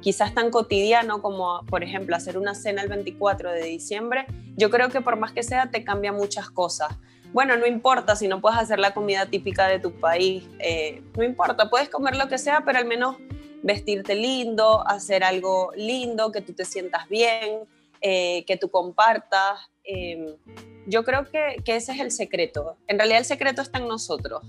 quizás 0.00 0.34
tan 0.34 0.50
cotidiano 0.50 1.22
como, 1.22 1.64
por 1.66 1.82
ejemplo, 1.82 2.14
hacer 2.14 2.38
una 2.38 2.54
cena 2.54 2.82
el 2.82 2.88
24 2.88 3.50
de 3.50 3.64
diciembre, 3.64 4.26
yo 4.56 4.70
creo 4.70 4.88
que 4.88 5.00
por 5.00 5.16
más 5.16 5.32
que 5.32 5.42
sea, 5.42 5.70
te 5.70 5.84
cambia 5.84 6.12
muchas 6.12 6.50
cosas 6.50 6.96
bueno, 7.36 7.54
no 7.58 7.66
importa 7.66 8.16
si 8.16 8.28
no 8.28 8.40
puedes 8.40 8.58
hacer 8.58 8.78
la 8.78 8.94
comida 8.94 9.26
típica 9.26 9.68
de 9.68 9.78
tu 9.78 9.92
país, 9.92 10.44
eh, 10.58 11.02
no 11.18 11.22
importa, 11.22 11.68
puedes 11.68 11.90
comer 11.90 12.16
lo 12.16 12.28
que 12.28 12.38
sea, 12.38 12.62
pero 12.64 12.78
al 12.78 12.86
menos 12.86 13.16
vestirte 13.62 14.14
lindo, 14.14 14.86
hacer 14.88 15.22
algo 15.22 15.70
lindo, 15.76 16.32
que 16.32 16.40
tú 16.40 16.54
te 16.54 16.64
sientas 16.64 17.06
bien, 17.10 17.60
eh, 18.00 18.42
que 18.46 18.56
tú 18.56 18.70
compartas. 18.70 19.58
Em, 19.84 20.36
yo 20.86 21.04
creo 21.04 21.30
que, 21.30 21.56
ese 21.66 21.92
es 21.92 22.00
el 22.00 22.10
secreto. 22.10 22.78
En 22.86 22.96
realidad 22.96 23.18
el 23.18 23.26
secreto 23.26 23.60
está 23.60 23.80
en 23.80 23.88
nosotros. 23.88 24.42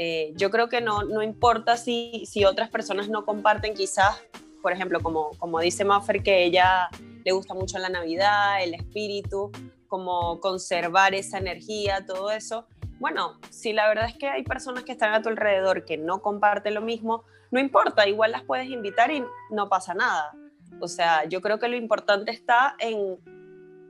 Eh, 0.00 0.32
yo 0.36 0.50
creo 0.50 0.68
que 0.68 0.80
no, 0.80 1.02
no 1.02 1.24
importa 1.24 1.76
si, 1.76 2.24
si 2.24 2.44
otras 2.44 2.70
personas 2.70 3.08
no 3.08 3.24
comparten 3.26 3.74
quizás, 3.74 4.22
por 4.62 4.72
ejemplo, 4.72 5.00
como, 5.00 5.30
como 5.38 5.58
dice 5.58 5.84
Maffer, 5.84 6.22
que 6.22 6.44
ella 6.44 6.88
le 7.24 7.32
gusta 7.32 7.52
mucho 7.52 7.78
la 7.78 7.88
Navidad, 7.88 8.62
el 8.62 8.74
espíritu, 8.74 9.50
como 9.88 10.38
conservar 10.38 11.16
esa 11.16 11.38
energía, 11.38 12.06
todo 12.06 12.30
eso. 12.30 12.64
Bueno, 13.00 13.40
si 13.50 13.72
la 13.72 13.88
verdad 13.88 14.06
es 14.06 14.16
que 14.16 14.28
hay 14.28 14.44
personas 14.44 14.84
que 14.84 14.92
están 14.92 15.14
a 15.14 15.20
tu 15.20 15.30
alrededor 15.30 15.84
que 15.84 15.96
no 15.96 16.22
comparten 16.22 16.74
lo 16.74 16.80
mismo, 16.80 17.24
no 17.50 17.58
importa, 17.58 18.06
igual 18.06 18.30
las 18.30 18.44
puedes 18.44 18.68
invitar 18.68 19.10
y 19.10 19.24
no 19.50 19.68
pasa 19.68 19.94
nada. 19.94 20.32
O 20.80 20.86
sea, 20.86 21.24
yo 21.24 21.40
creo 21.40 21.58
que 21.58 21.66
lo 21.66 21.76
importante 21.76 22.30
está 22.30 22.76
en, 22.78 23.18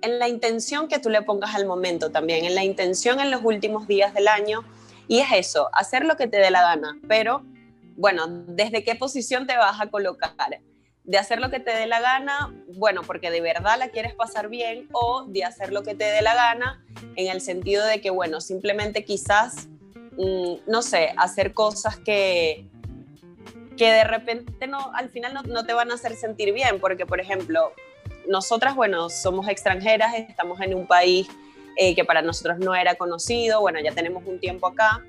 en 0.01 0.19
la 0.19 0.27
intención 0.27 0.89
que 0.89 0.99
tú 0.99 1.11
le 1.11 1.21
pongas 1.21 1.55
al 1.55 1.67
momento 1.67 2.11
también, 2.11 2.47
en 2.47 2.55
la 2.55 2.65
intención 2.65 3.21
en 3.21 3.31
los 3.31 3.45
últimos 3.45 3.87
días 3.87 4.15
del 4.15 4.29
año. 4.29 4.65
Y 5.09 5.21
es 5.21 5.29
eso, 5.33 5.69
hacer 5.73 6.05
lo 6.05 6.17
que 6.17 6.29
te 6.29 6.37
dé 6.37 6.51
la 6.51 6.63
gana, 6.63 6.99
pero 7.09 7.43
bueno, 7.97 8.27
¿desde 8.29 8.85
qué 8.85 8.95
posición 8.95 9.47
te 9.47 9.57
vas 9.57 9.81
a 9.81 9.89
colocar? 9.89 10.61
de 11.09 11.17
hacer 11.17 11.41
lo 11.41 11.49
que 11.49 11.59
te 11.59 11.75
dé 11.75 11.87
la 11.87 12.01
gana, 12.01 12.55
bueno, 12.75 13.01
porque 13.01 13.31
de 13.31 13.41
verdad 13.41 13.79
la 13.79 13.89
quieres 13.89 14.15
pasar 14.15 14.51
bien, 14.51 14.91
o 14.93 15.25
de 15.27 15.43
hacer 15.43 15.73
lo 15.73 15.83
que 15.83 15.95
te 15.95 16.05
dé 16.05 16.21
la 16.21 16.35
gana 16.35 16.85
en 17.17 17.29
el 17.29 17.41
sentido 17.41 17.87
de 17.87 18.03
que, 18.03 18.11
bueno, 18.11 18.43
simplemente 18.43 19.07
quizás, 19.07 19.69
mm, 20.19 20.57
no 20.67 20.83
sé, 20.83 21.15
hacer 21.17 21.55
cosas 21.55 21.97
que, 21.97 22.69
que 23.79 23.91
de 23.91 24.05
repente 24.05 24.67
no, 24.67 24.91
al 24.93 25.09
final 25.09 25.33
no, 25.47 25.65
te 25.65 25.73
van 25.73 25.91
a 25.91 25.95
hacer 25.95 26.15
sentir 26.15 26.53
bien, 26.53 26.79
porque, 26.79 27.07
por 27.07 27.23
ejemplo, 27.23 27.73
nosotras, 28.29 28.77
bueno, 28.77 29.09
somos 29.09 29.49
extranjeras, 29.49 30.13
estamos 30.15 30.61
en 30.61 30.75
un 30.75 30.87
país 30.87 31.27
eh, 31.79 31.95
que 31.95 32.05
para 32.05 32.23
nosotros 32.23 32.59
no 32.59 32.75
era 32.75 32.97
conocido, 32.97 33.61
bueno, 33.61 33.79
ya 33.81 33.93
tenemos 33.93 34.25
un 34.27 34.41
tiempo 34.41 34.67
acá, 34.67 35.05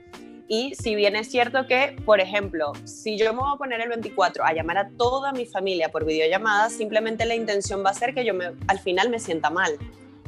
y 0.47 0.73
si 0.73 0.95
bien 0.95 1.15
es 1.15 1.29
cierto 1.29 1.67
que, 1.67 1.95
por 2.05 2.19
ejemplo, 2.19 2.73
si 2.83 3.17
yo 3.17 3.33
me 3.33 3.39
voy 3.39 3.51
a 3.53 3.57
poner 3.57 3.81
el 3.81 3.89
24 3.89 4.43
a 4.43 4.53
llamar 4.53 4.77
a 4.77 4.89
toda 4.97 5.31
mi 5.31 5.45
familia 5.45 5.89
por 5.89 6.05
videollamada, 6.05 6.71
simplemente 6.71 7.25
la 7.25 7.35
intención 7.35 7.83
va 7.85 7.89
a 7.89 7.93
ser 7.93 8.15
que 8.15 8.25
yo 8.25 8.33
me, 8.33 8.53
al 8.67 8.79
final 8.79 9.09
me 9.09 9.19
sienta 9.19 9.51
mal, 9.51 9.77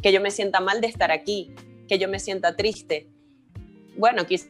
que 0.01 0.11
yo 0.11 0.21
me 0.21 0.29
sienta 0.29 0.59
mal 0.59 0.79
de 0.79 0.87
estar 0.87 1.11
aquí, 1.11 1.51
que 1.87 1.97
yo 1.97 2.07
me 2.07 2.19
sienta 2.19 2.55
triste. 2.55 3.07
Bueno, 3.97 4.25
quizás 4.27 4.49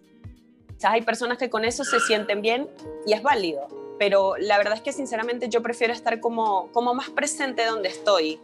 hay 0.83 1.03
personas 1.03 1.37
que 1.37 1.49
con 1.49 1.63
eso 1.63 1.85
se 1.85 1.99
sienten 2.01 2.41
bien 2.41 2.69
y 3.05 3.13
es 3.13 3.21
válido, 3.21 3.67
pero 3.97 4.35
la 4.37 4.57
verdad 4.57 4.75
es 4.75 4.81
que 4.81 4.91
sinceramente 4.91 5.47
yo 5.47 5.61
prefiero 5.61 5.93
estar 5.93 6.19
como, 6.19 6.69
como 6.73 6.93
más 6.93 7.09
presente 7.09 7.65
donde 7.65 7.87
estoy, 7.87 8.39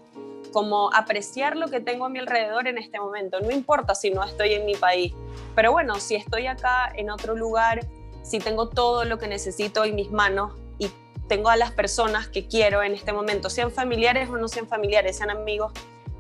como 0.52 0.94
apreciar 0.94 1.56
lo 1.56 1.68
que 1.68 1.80
tengo 1.80 2.06
a 2.06 2.10
mi 2.10 2.20
alrededor 2.20 2.68
en 2.68 2.78
este 2.78 3.00
momento. 3.00 3.40
No 3.40 3.52
importa 3.52 3.96
si 3.96 4.10
no 4.10 4.24
estoy 4.24 4.54
en 4.54 4.66
mi 4.66 4.76
país, 4.76 5.14
pero 5.56 5.72
bueno, 5.72 5.96
si 5.96 6.16
estoy 6.16 6.48
acá 6.48 6.92
en 6.96 7.10
otro 7.10 7.36
lugar, 7.36 7.82
si 8.24 8.40
tengo 8.40 8.70
todo 8.70 9.06
lo 9.06 9.18
que 9.18 9.28
necesito 9.28 9.86
en 9.86 9.96
mis 9.96 10.12
manos 10.12 10.54
y 10.78 10.90
tengo 11.28 11.50
a 11.50 11.56
las 11.56 11.72
personas 11.72 12.28
que 12.28 12.48
quiero 12.48 12.84
en 12.84 12.94
este 12.94 13.14
momento, 13.14 13.50
sean 13.50 13.72
familiares 13.72 14.30
o 14.30 14.38
no 14.38 14.48
sean 14.48 14.68
familiares, 14.68 15.18
sean 15.18 15.30
amigos, 15.30 15.72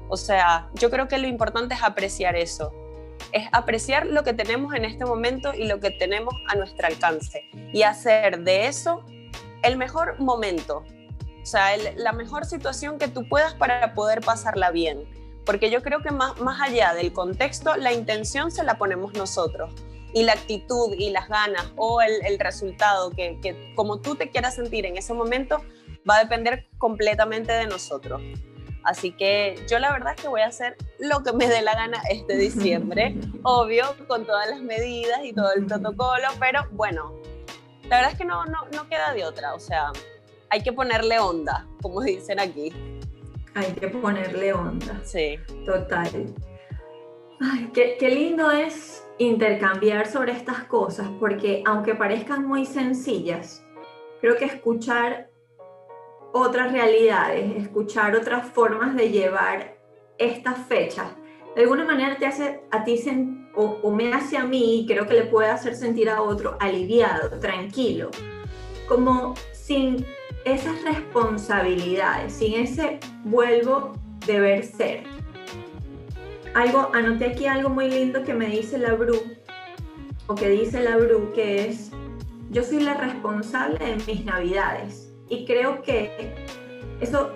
o 0.09 0.17
sea, 0.17 0.69
yo 0.75 0.89
creo 0.89 1.07
que 1.07 1.17
lo 1.17 1.27
importante 1.27 1.75
es 1.75 1.83
apreciar 1.83 2.35
eso, 2.35 2.73
es 3.31 3.47
apreciar 3.51 4.05
lo 4.05 4.23
que 4.23 4.33
tenemos 4.33 4.73
en 4.73 4.85
este 4.85 5.05
momento 5.05 5.53
y 5.53 5.65
lo 5.65 5.79
que 5.79 5.91
tenemos 5.91 6.33
a 6.47 6.55
nuestro 6.55 6.87
alcance. 6.87 7.43
Y 7.73 7.83
hacer 7.83 8.39
de 8.39 8.67
eso 8.67 9.03
el 9.63 9.77
mejor 9.77 10.19
momento, 10.19 10.83
o 11.47 11.49
sea, 11.49 11.77
la 11.95 12.11
mejor 12.11 12.45
situación 12.45 12.97
que 12.97 13.07
tú 13.07 13.25
puedas 13.29 13.53
para 13.53 13.93
poder 13.93 14.19
pasarla 14.19 14.69
bien 14.69 15.07
porque 15.47 15.71
yo 15.71 15.81
creo 15.81 16.01
que 16.01 16.11
más, 16.11 16.37
más 16.41 16.61
allá 16.61 16.93
del 16.93 17.13
contexto, 17.13 17.77
la 17.77 17.93
intención 17.93 18.51
se 18.51 18.65
la 18.65 18.77
ponemos 18.77 19.13
nosotros 19.13 19.73
y 20.13 20.23
la 20.23 20.33
actitud 20.33 20.93
y 20.97 21.09
las 21.09 21.29
ganas 21.29 21.71
o 21.77 22.01
el, 22.01 22.11
el 22.25 22.37
resultado 22.37 23.11
que, 23.11 23.39
que, 23.41 23.73
como 23.73 24.01
tú 24.01 24.15
te 24.15 24.29
quieras 24.29 24.55
sentir 24.55 24.85
en 24.85 24.97
ese 24.97 25.13
momento 25.13 25.63
va 26.07 26.17
a 26.17 26.19
depender 26.19 26.67
completamente 26.77 27.53
de 27.53 27.65
nosotros. 27.65 28.21
Así 28.83 29.11
que 29.11 29.55
yo 29.69 29.79
la 29.79 29.93
verdad 29.93 30.15
es 30.17 30.21
que 30.21 30.27
voy 30.27 30.41
a 30.41 30.47
hacer 30.47 30.75
lo 30.99 31.23
que 31.23 31.31
me 31.31 31.47
dé 31.47 31.61
la 31.61 31.75
gana 31.75 32.01
este 32.09 32.35
diciembre, 32.37 33.15
obvio, 33.43 33.85
con 34.09 34.25
todas 34.25 34.49
las 34.49 34.61
medidas 34.61 35.21
y 35.23 35.31
todo 35.31 35.53
el 35.53 35.65
protocolo, 35.65 36.27
pero 36.41 36.67
bueno, 36.71 37.13
la 37.83 37.97
verdad 37.97 38.11
es 38.11 38.17
que 38.17 38.25
no, 38.25 38.45
no, 38.47 38.67
no 38.73 38.89
queda 38.89 39.13
de 39.13 39.23
otra, 39.23 39.53
o 39.53 39.61
sea, 39.61 39.93
hay 40.49 40.63
que 40.63 40.73
ponerle 40.73 41.19
onda, 41.19 41.67
como 41.81 42.01
dicen 42.01 42.39
aquí 42.39 42.73
hay 43.57 43.73
que 43.73 43.87
ponerle 43.87 44.53
onda. 44.53 45.01
Sí. 45.03 45.39
Total. 45.65 46.33
Ay, 47.39 47.69
qué, 47.73 47.97
qué 47.99 48.09
lindo 48.09 48.51
es 48.51 49.03
intercambiar 49.17 50.07
sobre 50.07 50.31
estas 50.31 50.63
cosas, 50.65 51.07
porque 51.19 51.63
aunque 51.65 51.95
parezcan 51.95 52.45
muy 52.45 52.65
sencillas, 52.65 53.63
creo 54.21 54.37
que 54.37 54.45
escuchar 54.45 55.29
otras 56.33 56.71
realidades, 56.71 57.55
escuchar 57.57 58.15
otras 58.15 58.47
formas 58.47 58.95
de 58.95 59.09
llevar 59.09 59.75
estas 60.19 60.59
fechas, 60.67 61.07
de 61.55 61.63
alguna 61.63 61.85
manera 61.85 62.17
te 62.17 62.27
hace 62.27 62.61
a 62.69 62.83
ti 62.83 63.03
o, 63.55 63.79
o, 63.81 63.91
me 63.91 64.13
hace 64.13 64.37
a 64.37 64.43
mí, 64.43 64.81
y 64.81 64.85
creo 64.85 65.07
que 65.07 65.15
le 65.15 65.23
puede 65.23 65.49
hacer 65.49 65.75
sentir 65.75 66.09
a 66.11 66.21
otro 66.21 66.57
aliviado, 66.59 67.39
tranquilo, 67.39 68.11
como 68.87 69.33
sin 69.51 70.05
esas 70.45 70.81
responsabilidades, 70.83 72.33
sin 72.33 72.53
ese 72.53 72.99
vuelvo 73.23 73.93
deber 74.25 74.63
ser. 74.63 75.03
Algo, 76.53 76.89
anoté 76.93 77.25
aquí 77.25 77.45
algo 77.45 77.69
muy 77.69 77.89
lindo 77.89 78.23
que 78.23 78.33
me 78.33 78.47
dice 78.47 78.77
la 78.77 78.93
Bru, 78.93 79.21
o 80.27 80.35
que 80.35 80.49
dice 80.49 80.81
la 80.81 80.97
Bru, 80.97 81.31
que 81.33 81.67
es, 81.67 81.91
yo 82.49 82.63
soy 82.63 82.81
la 82.81 82.95
responsable 82.95 83.77
de 83.77 83.95
mis 84.05 84.25
navidades. 84.25 85.13
Y 85.29 85.45
creo 85.45 85.81
que 85.81 86.33
eso 87.01 87.33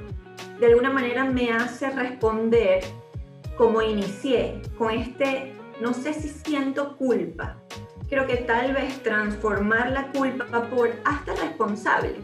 de 0.59 0.67
alguna 0.67 0.89
manera 0.89 1.25
me 1.25 1.51
hace 1.51 1.89
responder 1.89 2.83
como 3.57 3.81
inicié, 3.81 4.61
con 4.77 4.91
este, 4.91 5.53
no 5.81 5.93
sé 5.93 6.13
si 6.13 6.29
siento 6.29 6.97
culpa. 6.97 7.57
Creo 8.09 8.27
que 8.27 8.37
tal 8.37 8.73
vez 8.73 9.01
transformar 9.03 9.91
la 9.91 10.11
culpa 10.11 10.45
por 10.69 10.89
hasta 11.05 11.33
responsable. 11.35 12.15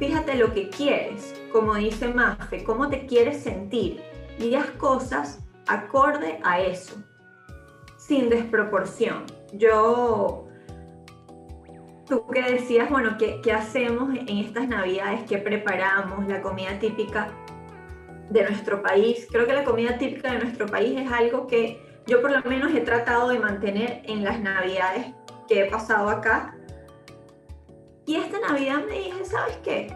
Fíjate 0.00 0.34
lo 0.36 0.54
que 0.54 0.70
quieres, 0.70 1.34
como 1.52 1.74
dice 1.74 2.08
Mafe, 2.08 2.64
cómo 2.64 2.88
te 2.88 3.04
quieres 3.04 3.42
sentir 3.42 4.00
y 4.38 4.54
haz 4.54 4.70
cosas 4.70 5.44
acorde 5.66 6.40
a 6.42 6.58
eso, 6.58 6.96
sin 7.98 8.30
desproporción. 8.30 9.24
Yo, 9.52 10.48
tú 12.08 12.26
que 12.28 12.40
decías, 12.40 12.88
bueno, 12.88 13.18
¿qué, 13.18 13.42
¿qué, 13.42 13.52
hacemos 13.52 14.14
en 14.16 14.38
estas 14.38 14.68
navidades? 14.68 15.20
¿Qué 15.28 15.36
preparamos? 15.36 16.26
La 16.26 16.40
comida 16.40 16.78
típica 16.78 17.28
de 18.30 18.44
nuestro 18.44 18.80
país. 18.80 19.28
Creo 19.30 19.46
que 19.46 19.52
la 19.52 19.64
comida 19.64 19.98
típica 19.98 20.32
de 20.32 20.38
nuestro 20.38 20.64
país 20.64 20.98
es 20.98 21.12
algo 21.12 21.46
que 21.46 21.78
yo 22.06 22.22
por 22.22 22.30
lo 22.30 22.42
menos 22.48 22.74
he 22.74 22.80
tratado 22.80 23.28
de 23.28 23.38
mantener 23.38 24.00
en 24.06 24.24
las 24.24 24.40
navidades 24.40 25.12
que 25.46 25.60
he 25.60 25.70
pasado 25.70 26.08
acá. 26.08 26.56
Y 28.06 28.16
esta 28.16 28.40
Navidad 28.40 28.84
me 28.88 28.94
dije, 28.94 29.24
¿sabes 29.24 29.58
qué? 29.62 29.94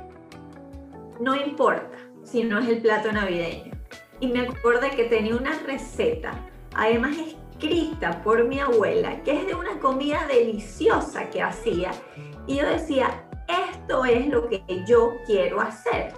No 1.21 1.35
importa 1.35 1.99
si 2.23 2.45
no 2.45 2.59
es 2.59 2.69
el 2.69 2.81
plato 2.81 3.11
navideño. 3.13 3.73
Y 4.21 4.29
me 4.29 4.41
acordé 4.41 4.91
que 4.91 5.05
tenía 5.05 5.37
una 5.37 5.59
receta, 5.61 6.33
además 6.75 7.17
escrita 7.19 8.23
por 8.23 8.45
mi 8.45 8.61
abuela, 8.61 9.23
que 9.23 9.41
es 9.41 9.47
de 9.47 9.55
una 9.55 9.79
comida 9.81 10.27
deliciosa 10.27 11.29
que 11.31 11.43
hacía. 11.43 11.91
Y 12.47 12.57
yo 12.57 12.67
decía, 12.69 13.27
esto 13.49 14.05
es 14.05 14.29
lo 14.29 14.49
que 14.49 14.63
yo 14.87 15.13
quiero 15.27 15.61
hacer 15.61 16.13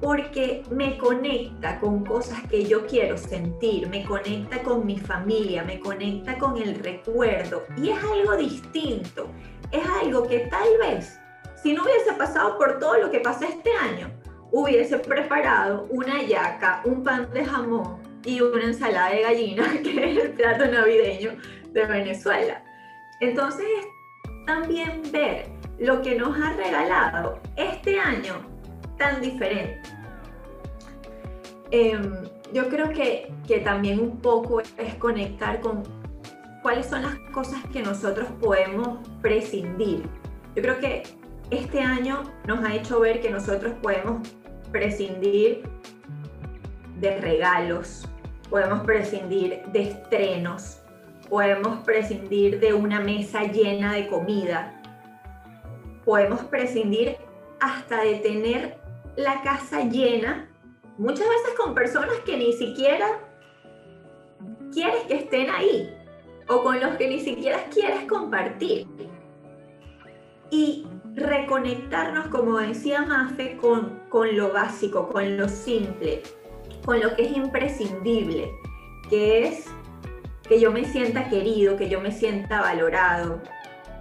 porque 0.00 0.62
me 0.70 0.98
conecta 0.98 1.80
con 1.80 2.04
cosas 2.04 2.42
que 2.48 2.64
yo 2.64 2.86
quiero 2.86 3.16
sentir, 3.16 3.88
me 3.88 4.04
conecta 4.04 4.62
con 4.62 4.84
mi 4.84 4.98
familia, 4.98 5.64
me 5.64 5.80
conecta 5.80 6.36
con 6.38 6.56
el 6.60 6.76
recuerdo 6.76 7.64
y 7.76 7.90
es 7.90 7.98
algo 8.02 8.36
distinto, 8.36 9.28
es 9.72 9.86
algo 10.02 10.26
que 10.26 10.40
tal 10.50 10.68
vez 10.80 11.18
si 11.62 11.72
no 11.72 11.82
hubiese 11.82 12.12
pasado 12.12 12.56
por 12.58 12.78
todo 12.78 12.96
lo 12.98 13.10
que 13.10 13.20
pasé 13.20 13.46
este 13.46 13.72
año, 13.72 14.08
hubiese 14.52 14.98
preparado 14.98 15.86
una 15.90 16.22
yaca, 16.22 16.80
un 16.84 17.02
pan 17.02 17.28
de 17.32 17.44
jamón 17.44 17.98
y 18.24 18.40
una 18.40 18.64
ensalada 18.64 19.10
de 19.10 19.22
gallina, 19.22 19.64
que 19.82 20.12
es 20.12 20.24
el 20.24 20.30
plato 20.32 20.66
navideño 20.66 21.32
de 21.72 21.86
Venezuela. 21.86 22.62
Entonces, 23.20 23.66
también 24.46 25.02
ver 25.10 25.48
lo 25.78 26.02
que 26.02 26.14
nos 26.14 26.38
ha 26.38 26.52
regalado 26.52 27.40
este 27.56 27.98
año 27.98 28.34
tan 28.96 29.20
diferente. 29.20 29.82
Em, 31.72 32.28
yo 32.52 32.68
creo 32.68 32.90
que, 32.90 33.32
que 33.46 33.58
también 33.58 33.98
un 33.98 34.18
poco 34.20 34.60
es 34.60 34.94
conectar 34.94 35.60
con 35.60 35.82
cuáles 36.66 36.86
son 36.86 37.02
las 37.02 37.16
cosas 37.30 37.62
que 37.72 37.80
nosotros 37.80 38.26
podemos 38.40 38.98
prescindir. 39.22 40.02
Yo 40.56 40.62
creo 40.62 40.80
que 40.80 41.04
este 41.52 41.78
año 41.78 42.24
nos 42.44 42.64
ha 42.64 42.74
hecho 42.74 42.98
ver 42.98 43.20
que 43.20 43.30
nosotros 43.30 43.72
podemos 43.80 44.28
prescindir 44.72 45.62
de 46.98 47.20
regalos, 47.20 48.08
podemos 48.50 48.80
prescindir 48.80 49.62
de 49.66 49.90
estrenos, 49.90 50.82
podemos 51.28 51.84
prescindir 51.84 52.58
de 52.58 52.74
una 52.74 52.98
mesa 52.98 53.44
llena 53.44 53.92
de 53.92 54.08
comida, 54.08 54.82
podemos 56.04 56.40
prescindir 56.46 57.16
hasta 57.60 58.02
de 58.02 58.16
tener 58.16 58.76
la 59.14 59.40
casa 59.42 59.84
llena, 59.84 60.48
muchas 60.98 61.28
veces 61.28 61.54
con 61.56 61.76
personas 61.76 62.16
que 62.24 62.36
ni 62.36 62.52
siquiera 62.54 63.06
quieres 64.72 65.02
que 65.04 65.14
estén 65.14 65.48
ahí 65.48 65.95
o 66.48 66.62
con 66.62 66.80
los 66.80 66.96
que 66.96 67.08
ni 67.08 67.20
siquiera 67.20 67.64
quieres 67.72 68.04
compartir. 68.04 68.86
Y 70.50 70.86
reconectarnos, 71.14 72.28
como 72.28 72.58
decía 72.58 73.02
Mafe, 73.02 73.56
con, 73.56 74.00
con 74.08 74.36
lo 74.36 74.52
básico, 74.52 75.08
con 75.08 75.36
lo 75.36 75.48
simple, 75.48 76.22
con 76.84 77.00
lo 77.00 77.16
que 77.16 77.22
es 77.26 77.36
imprescindible, 77.36 78.50
que 79.10 79.48
es 79.48 79.66
que 80.48 80.60
yo 80.60 80.70
me 80.70 80.84
sienta 80.84 81.28
querido, 81.28 81.76
que 81.76 81.88
yo 81.88 82.00
me 82.00 82.12
sienta 82.12 82.60
valorado, 82.60 83.40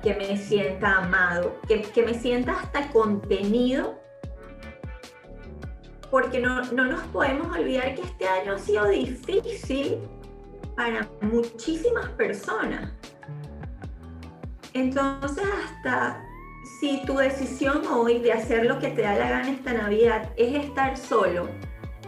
que 0.04 0.14
me 0.14 0.38
sienta 0.38 0.98
amado, 0.98 1.56
que, 1.68 1.82
que 1.82 2.04
me 2.04 2.14
sienta 2.14 2.60
hasta 2.60 2.90
contenido 2.90 3.96
porque 6.12 6.40
no, 6.40 6.64
no 6.72 6.86
nos 6.86 7.02
podemos 7.08 7.56
olvidar 7.58 7.96
que 7.96 8.02
este 8.02 8.28
año 8.28 8.54
ha 8.54 8.60
sido 8.60 8.88
difícil 8.88 9.98
para 10.76 11.08
muchísimas 11.22 12.10
personas. 12.12 12.92
Entonces, 14.74 15.46
hasta 15.64 16.22
si 16.80 17.06
tu 17.06 17.18
decisión 17.18 17.86
hoy 17.88 18.20
de 18.20 18.34
hacer 18.34 18.66
lo 18.66 18.80
que 18.80 18.90
te 18.90 19.04
da 19.04 19.16
la 19.16 19.30
gana 19.30 19.52
esta 19.52 19.74
Navidad 19.74 20.34
es 20.36 20.66
estar 20.66 20.98
solo, 20.98 21.48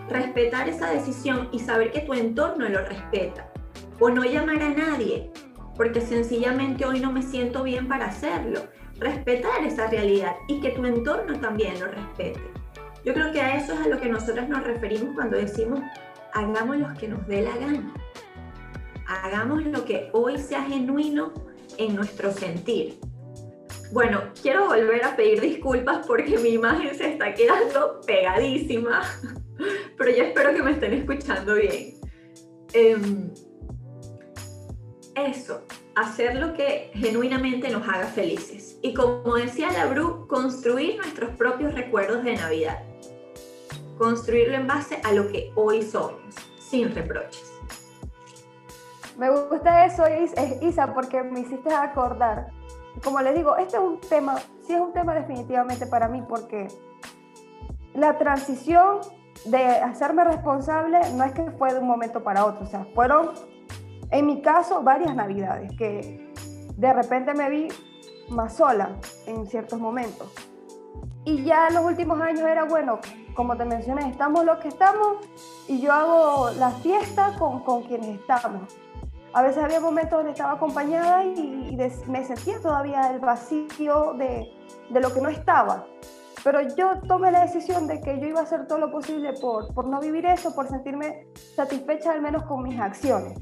respetar 0.10 0.68
esa 0.68 0.92
decisión 0.92 1.50
y 1.52 1.60
saber 1.60 1.92
que 1.92 2.02
tu 2.02 2.14
entorno 2.14 2.68
lo 2.68 2.84
respeta. 2.86 3.50
O 4.00 4.10
no 4.10 4.24
llamar 4.24 4.62
a 4.62 4.70
nadie, 4.70 5.32
porque 5.76 6.02
sencillamente 6.02 6.86
hoy 6.86 7.00
no 7.00 7.12
me 7.12 7.24
siento 7.24 7.64
bien 7.64 7.88
para 7.88 8.08
hacerlo. 8.08 8.62
Respetar 9.00 9.64
esa 9.64 9.88
realidad 9.88 10.36
y 10.48 10.60
que 10.60 10.72
tu 10.72 10.86
entorno 10.86 11.40
también 11.40 11.80
lo 11.80 11.88
respete. 11.88 12.42
Yo 13.06 13.14
creo 13.14 13.32
que 13.32 13.40
a 13.40 13.56
eso 13.56 13.74
es 13.74 13.80
a 13.80 13.88
lo 13.88 14.00
que 14.00 14.10
nosotros 14.10 14.50
nos 14.50 14.64
referimos 14.64 15.16
cuando 15.16 15.38
decimos 15.38 15.80
hagamos 16.34 16.78
lo 16.78 16.94
que 16.96 17.08
nos 17.08 17.26
dé 17.28 17.42
la 17.42 17.56
gana. 17.56 17.94
Hagamos 19.08 19.66
lo 19.66 19.86
que 19.86 20.10
hoy 20.14 20.38
sea 20.38 20.64
genuino 20.64 21.34
en 21.78 21.96
nuestro 21.96 22.32
sentir. 22.32 23.00
Bueno, 23.92 24.22
quiero 24.42 24.68
volver 24.68 25.04
a 25.06 25.16
pedir 25.16 25.40
disculpas 25.40 26.06
porque 26.06 26.38
mi 26.38 26.50
imagen 26.50 26.94
se 26.96 27.14
está 27.14 27.34
quedando 27.34 28.02
pegadísima, 28.06 29.02
pero 29.98 30.12
yo 30.12 30.24
espero 30.24 30.54
que 30.54 30.62
me 30.62 30.72
estén 30.72 30.94
escuchando 30.94 31.56
bien. 31.56 31.96
Em, 32.74 33.32
eso, 35.16 35.64
hacer 35.96 36.36
lo 36.36 36.54
que 36.54 36.92
genuinamente 36.94 37.70
nos 37.70 37.88
haga 37.88 38.08
felices. 38.08 38.78
Y 38.82 38.94
como 38.94 39.36
decía 39.36 39.72
la 39.72 39.86
Bru, 39.86 40.28
construir 40.28 40.98
nuestros 40.98 41.36
propios 41.38 41.74
recuerdos 41.74 42.24
de 42.24 42.36
Navidad 42.36 42.84
construirlo 43.98 44.56
en 44.56 44.68
base 44.68 45.00
a 45.04 45.12
lo 45.12 45.28
que 45.28 45.52
hoy 45.56 45.82
somos, 45.82 46.36
sin 46.60 46.94
reproches. 46.94 47.57
Me 49.18 49.32
gusta 49.32 49.86
eso, 49.86 50.04
Isa, 50.62 50.94
porque 50.94 51.24
me 51.24 51.40
hiciste 51.40 51.74
acordar. 51.74 52.50
Como 53.04 53.20
les 53.22 53.36
digo, 53.36 53.58
este 53.58 53.78
es 53.78 53.84
un 53.84 54.00
tema, 54.00 54.38
sí 54.62 54.74
es 54.74 54.80
un 54.80 54.94
tema 54.94 55.16
definitivamente 55.16 55.88
para 55.88 56.08
mí, 56.08 56.24
porque 56.28 56.68
la 57.96 58.18
transición 58.20 59.00
de 59.46 59.58
hacerme 59.58 60.24
responsable 60.24 61.00
no 61.14 61.24
es 61.24 61.32
que 61.32 61.50
fue 61.52 61.74
de 61.74 61.80
un 61.80 61.88
momento 61.88 62.24
para 62.24 62.46
otro, 62.46 62.64
o 62.64 62.68
sea, 62.68 62.86
fueron, 62.94 63.32
en 64.12 64.26
mi 64.26 64.42
caso, 64.42 64.84
varias 64.84 65.16
navidades 65.16 65.72
que 65.78 66.32
de 66.76 66.94
repente 66.94 67.34
me 67.34 67.50
vi 67.50 67.68
más 68.30 68.56
sola 68.56 68.98
en 69.26 69.48
ciertos 69.48 69.80
momentos. 69.80 70.32
Y 71.26 71.44
ya 71.44 71.68
en 71.70 71.74
los 71.74 71.86
últimos 71.86 72.22
años 72.22 72.42
era, 72.42 72.66
bueno, 72.66 73.00
como 73.36 73.58
te 73.58 73.66
mencioné, 73.66 74.10
estamos 74.10 74.46
los 74.46 74.60
que 74.60 74.68
estamos 74.68 75.18
y 75.68 75.82
yo 75.82 75.92
hago 75.92 76.52
la 76.52 76.70
fiesta 76.70 77.36
con, 77.38 77.64
con 77.64 77.84
quienes 77.84 78.20
estamos. 78.20 78.62
A 79.38 79.44
veces 79.44 79.64
había 79.64 79.80
momentos 79.80 80.18
donde 80.18 80.32
estaba 80.32 80.54
acompañada 80.54 81.24
y, 81.24 81.78
me 82.08 82.26
sentía 82.26 82.60
todavía 82.60 83.12
el 83.12 83.20
vacío 83.20 84.16
de, 84.16 84.52
de, 84.90 85.00
lo 85.00 85.14
que 85.14 85.22
no 85.22 85.30
estaba. 85.30 85.86
Pero 86.44 86.60
yo 86.76 87.00
tomé 87.08 87.32
la 87.32 87.42
decisión 87.42 87.86
de 87.86 88.02
que 88.02 88.20
yo 88.20 88.30
iba 88.30 88.40
a 88.40 88.44
hacer 88.44 88.66
todo 88.66 88.80
lo 88.80 88.92
posible 88.92 89.34
por, 89.34 89.72
por 89.76 89.86
no 89.86 90.00
vivir 90.00 90.26
eso, 90.26 90.56
por 90.56 90.68
sentirme 90.68 91.28
satisfecha 91.56 92.14
al 92.14 92.22
menos 92.24 92.46
con 92.46 92.64
mis 92.64 92.80
acciones. 92.80 93.38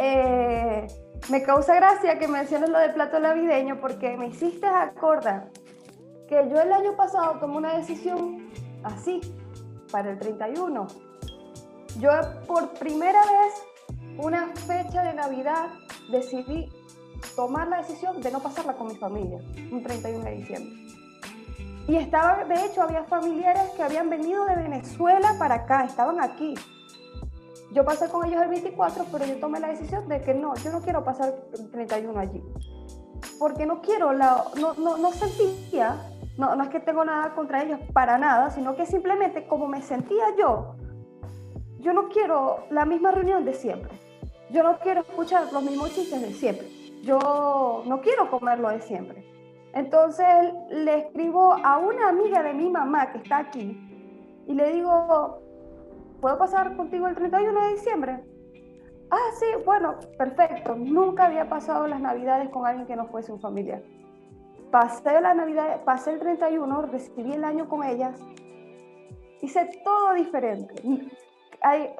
Eh, 0.00 0.88
me 1.30 1.42
causa 1.44 1.76
gracia 1.76 2.18
que 2.18 2.26
menciones 2.26 2.68
lo 2.68 2.80
del 2.80 2.92
plato 2.92 3.20
navideño 3.20 3.80
porque 3.80 4.16
me 4.16 4.26
hiciste 4.26 4.66
acordar 4.66 5.50
que 6.28 6.48
yo 6.50 6.60
el 6.60 6.72
año 6.72 6.96
pasado 6.96 7.38
tomé 7.38 7.58
una 7.58 7.76
decisión 7.76 8.50
así, 8.82 9.20
para 9.92 10.10
el 10.10 10.18
31. 10.18 10.88
Yo 12.00 12.10
por 12.48 12.70
primera 12.70 13.20
vez, 13.20 13.69
una 14.22 14.48
fecha 14.66 15.02
de 15.02 15.14
Navidad, 15.14 15.68
decidí 16.10 16.68
tomar 17.36 17.68
la 17.68 17.78
decisión 17.78 18.20
de 18.20 18.30
no 18.30 18.40
pasarla 18.40 18.74
con 18.74 18.88
mi 18.88 18.96
familia, 18.96 19.38
un 19.70 19.82
31 19.82 20.24
de 20.24 20.30
diciembre. 20.32 20.90
Y 21.88 21.96
estaba, 21.96 22.44
de 22.44 22.66
hecho, 22.66 22.82
había 22.82 23.04
familiares 23.04 23.70
que 23.76 23.82
habían 23.82 24.10
venido 24.10 24.44
de 24.44 24.56
Venezuela 24.56 25.34
para 25.38 25.56
acá, 25.56 25.84
estaban 25.84 26.20
aquí. 26.20 26.54
Yo 27.72 27.84
pasé 27.84 28.08
con 28.08 28.26
ellos 28.26 28.42
el 28.42 28.48
24, 28.48 29.06
pero 29.10 29.24
yo 29.24 29.36
tomé 29.38 29.60
la 29.60 29.68
decisión 29.68 30.08
de 30.08 30.20
que 30.20 30.34
no, 30.34 30.54
yo 30.56 30.70
no 30.70 30.80
quiero 30.82 31.04
pasar 31.04 31.34
el 31.58 31.70
31 31.70 32.18
allí. 32.18 32.42
Porque 33.38 33.66
no 33.66 33.80
quiero, 33.80 34.12
la, 34.12 34.44
no, 34.60 34.74
no, 34.74 34.98
no 34.98 35.12
sentía, 35.12 35.96
no, 36.36 36.54
no 36.56 36.64
es 36.64 36.68
que 36.68 36.80
tengo 36.80 37.04
nada 37.04 37.34
contra 37.34 37.62
ellos, 37.62 37.80
para 37.92 38.18
nada, 38.18 38.50
sino 38.50 38.76
que 38.76 38.86
simplemente 38.86 39.46
como 39.46 39.66
me 39.66 39.82
sentía 39.82 40.24
yo, 40.38 40.76
yo 41.80 41.92
no 41.92 42.08
quiero 42.08 42.64
la 42.70 42.84
misma 42.84 43.10
reunión 43.10 43.44
de 43.44 43.54
siempre. 43.54 44.09
Yo 44.52 44.62
no 44.62 44.78
quiero 44.78 45.00
escuchar 45.02 45.52
los 45.52 45.62
mismos 45.62 45.94
chistes 45.94 46.20
de 46.20 46.32
siempre. 46.32 46.68
Yo 47.02 47.82
no 47.86 48.00
quiero 48.00 48.30
comerlo 48.30 48.68
de 48.70 48.80
siempre. 48.80 49.24
Entonces 49.72 50.26
le 50.70 50.98
escribo 50.98 51.52
a 51.52 51.78
una 51.78 52.08
amiga 52.08 52.42
de 52.42 52.52
mi 52.54 52.68
mamá 52.68 53.12
que 53.12 53.18
está 53.18 53.38
aquí 53.38 53.78
y 54.46 54.54
le 54.54 54.72
digo, 54.72 55.40
¿puedo 56.20 56.36
pasar 56.38 56.76
contigo 56.76 57.06
el 57.06 57.14
31 57.14 57.60
de 57.60 57.72
diciembre? 57.74 58.24
Ah, 59.10 59.30
sí, 59.38 59.46
bueno, 59.64 59.98
perfecto. 60.18 60.74
Nunca 60.76 61.26
había 61.26 61.48
pasado 61.48 61.86
las 61.86 62.00
navidades 62.00 62.48
con 62.50 62.66
alguien 62.66 62.86
que 62.86 62.96
no 62.96 63.06
fuese 63.06 63.32
un 63.32 63.40
familiar. 63.40 63.82
Pasé 64.70 65.20
la 65.20 65.34
Navidad, 65.34 65.82
pasé 65.84 66.12
el 66.12 66.20
31, 66.20 66.82
recibí 66.82 67.32
el 67.32 67.44
año 67.44 67.68
con 67.68 67.82
ellas. 67.82 68.20
Hice 69.40 69.68
todo 69.84 70.14
diferente. 70.14 70.74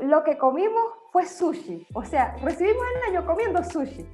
lo 0.00 0.22
que 0.22 0.38
comimos 0.38 0.99
fue 1.12 1.26
sushi. 1.26 1.86
O 1.94 2.04
sea, 2.04 2.36
recibimos 2.42 2.82
el 2.96 3.14
año 3.14 3.26
comiendo 3.26 3.62
sushi. 3.64 4.06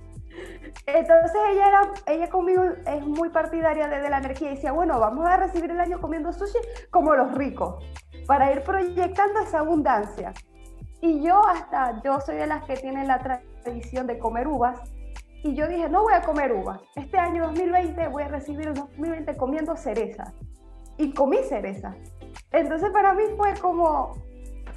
Entonces 0.87 1.41
ella, 1.51 1.69
era, 1.69 1.93
ella 2.07 2.29
conmigo 2.29 2.63
es 2.87 3.07
muy 3.07 3.31
partidaria 3.31 3.89
de, 3.89 4.11
la 4.11 4.19
energía 4.19 4.53
y 4.53 4.55
decía, 4.57 4.73
bueno, 4.73 5.01
vamos 5.01 5.27
a 5.27 5.37
recibir 5.37 5.71
el 5.71 5.81
año 5.81 6.01
comiendo 6.01 6.33
sushi 6.33 6.59
como 6.91 7.15
los 7.15 7.33
ricos, 7.35 7.83
para 8.27 8.53
ir 8.53 8.63
proyectando 8.63 9.41
esa 9.41 9.61
abundancia. 9.61 10.35
Y 11.01 11.23
yo 11.23 11.41
hasta, 11.47 12.03
yo 12.03 12.21
soy 12.21 12.37
de 12.37 12.47
las 12.47 12.65
que 12.65 12.77
tienen 12.77 13.09
la 13.09 13.19
tradición 13.63 14.07
de 14.07 14.19
comer 14.19 14.47
uvas, 14.47 14.81
y 15.43 15.55
yo 15.55 15.69
dije, 15.69 15.89
no 15.89 16.03
voy 16.03 16.15
a 16.15 16.23
comer 16.23 16.53
uvas. 16.53 16.81
Este 16.97 17.19
año 17.19 17.45
2020 17.47 18.09
voy 18.09 18.25
a 18.25 18.29
recibir 18.29 18.67
el 18.67 18.75
2020 18.75 19.37
comiendo 19.37 19.77
cereza. 19.77 20.33
Y 20.99 21.15
comí 21.15 21.39
cereza. 21.45 21.95
Entonces 22.53 22.91
para 22.91 23.15
mí 23.15 23.23
fue 23.37 23.55
como, 23.61 24.15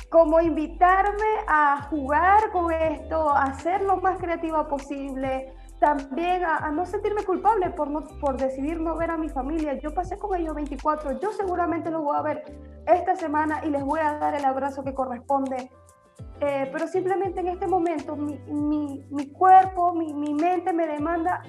como 0.09 0.41
invitarme 0.41 1.43
a 1.47 1.83
jugar 1.83 2.51
con 2.51 2.71
esto, 2.71 3.29
a 3.29 3.53
ser 3.59 3.83
lo 3.83 3.97
más 3.97 4.17
creativa 4.17 4.67
posible, 4.67 5.53
también 5.79 6.43
a, 6.43 6.69
no 6.71 6.85
sentirme 6.85 7.23
culpable 7.23 7.69
por, 7.69 7.89
no, 7.89 8.01
por 8.19 8.37
decidir 8.37 8.81
no 8.81 8.97
ver 8.97 9.11
a 9.11 9.17
mi 9.17 9.29
familia. 9.29 9.75
Yo 9.79 9.93
pasé 9.93 10.17
con 10.17 10.35
ellos 10.35 10.55
24, 10.55 11.19
yo 11.19 11.31
seguramente 11.31 11.91
los 11.91 12.03
voy 12.03 12.17
a 12.17 12.21
ver 12.21 12.43
esta 12.87 13.15
semana 13.15 13.61
y 13.63 13.69
les 13.69 13.83
voy 13.83 13.99
a 13.99 14.17
dar 14.17 14.35
el 14.35 14.45
abrazo 14.45 14.83
que 14.83 14.93
corresponde. 14.93 15.71
Eh, 16.41 16.69
pero 16.71 16.87
simplemente 16.87 17.41
en 17.41 17.49
este 17.49 17.67
momento 17.67 18.15
mi, 18.15 18.37
mi, 18.47 19.05
mi 19.09 19.29
cuerpo, 19.31 19.93
mi, 19.93 20.13
mi, 20.13 20.33
mente 20.33 20.71
me 20.71 20.87
demanda 20.87 21.41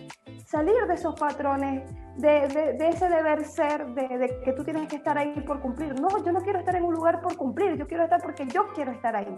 salir 0.47 0.85
de 0.89 0.95
esos 0.95 1.15
patrones, 1.15 1.89
de, 2.17 2.49
de, 2.49 2.73
de 2.73 2.89
ese 2.89 3.09
deber 3.09 3.45
ser, 3.45 3.87
de, 3.95 4.19
de, 4.19 4.41
que 4.43 4.53
tú 4.53 4.65
tienes 4.65 4.89
que 4.89 4.97
estar 4.97 5.17
ahí 5.17 5.41
por 5.47 5.61
cumplir. 5.61 6.01
No, 6.01 6.09
yo 6.25 6.33
no 6.33 6.41
quiero 6.41 6.59
estar 6.59 6.75
en 6.75 6.85
un 6.85 6.95
lugar 6.95 7.21
por 7.21 7.37
cumplir, 7.37 7.77
yo 7.77 7.87
quiero 7.87 8.03
estar 8.05 8.21
porque 8.21 8.47
yo 8.49 8.67
quiero 8.75 8.91
estar 8.91 9.15
ahí. 9.15 9.37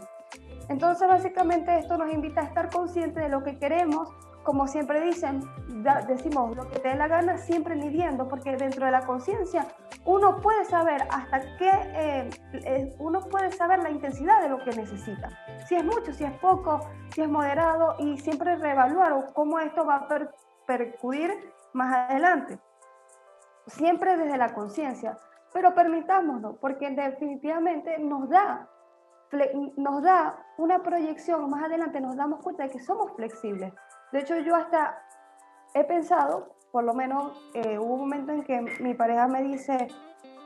Entonces 0.71 1.07
básicamente 1.07 1.79
esto 1.79 1.99
nos 1.99 2.11
invita 2.11 2.41
a 2.41 2.45
estar 2.45 2.71
conscientes 2.71 3.23
de 3.23 3.29
lo 3.29 3.43
que 3.43 3.59
queremos, 3.59 4.09
como 4.45 4.67
siempre 4.67 5.01
dicen, 5.01 5.43
decimos 6.09 6.57
lo 6.57 6.69
que 6.69 6.79
te 6.79 6.89
dé 6.89 6.95
la 6.97 7.09
gana, 7.09 7.39
siempre 7.39 7.77
midiendo, 7.77 8.29
porque 8.29 8.57
dentro 8.57 8.87
de 8.87 8.93
la 8.93 9.07
conciencia 9.07 9.67
uno 10.05 10.41
puede 10.41 10.65
saber 10.65 11.03
hasta 11.11 11.41
qué, 11.59 11.71
eh, 11.71 12.31
eh, 12.53 12.97
uno 12.99 13.21
puede 13.21 13.53
saber 13.53 13.81
la 13.81 13.91
intensidad 13.91 14.43
de 14.43 14.49
lo 14.49 14.59
que 14.59 14.71
necesita. 14.73 15.29
Si 15.69 15.77
es 15.77 15.85
mucho, 15.85 16.13
si 16.13 16.25
es 16.25 16.33
poco, 16.41 16.81
si 17.15 17.23
es 17.23 17.29
moderado 17.29 17.95
y 17.99 18.19
siempre 18.19 18.57
reevaluar 18.57 19.33
cómo 19.33 19.59
esto 19.61 19.87
va 19.87 19.97
a 19.97 20.09
percudir 20.67 21.53
más 21.73 22.11
adelante. 22.11 22.59
Siempre 23.67 24.17
desde 24.17 24.37
la 24.37 24.55
conciencia, 24.55 25.17
pero 25.53 25.73
permitámoslo, 25.73 26.57
porque 26.57 26.91
definitivamente 26.91 27.97
nos 27.99 28.29
da, 28.29 28.69
nos 29.77 30.03
da 30.03 30.45
una 30.59 30.83
proyección, 30.83 31.49
más 31.49 31.63
adelante 31.65 32.01
nos 32.01 32.17
damos 32.17 32.41
cuenta 32.43 32.65
de 32.65 32.71
que 32.71 32.81
somos 32.81 33.13
flexibles 33.13 33.73
de 34.13 34.21
hecho, 34.21 34.37
yo 34.39 34.55
hasta 34.55 35.03
he 35.75 35.85
pensado, 35.85 36.55
por 36.71 36.85
lo 36.85 36.95
menos 36.95 37.33
eh, 37.55 37.79
hubo 37.79 37.95
un 37.95 38.01
momento 38.01 38.33
en 38.33 38.45
que 38.45 38.61
mi 38.81 38.95
pareja 38.95 39.27
me 39.27 39.43
dice, 39.43 39.89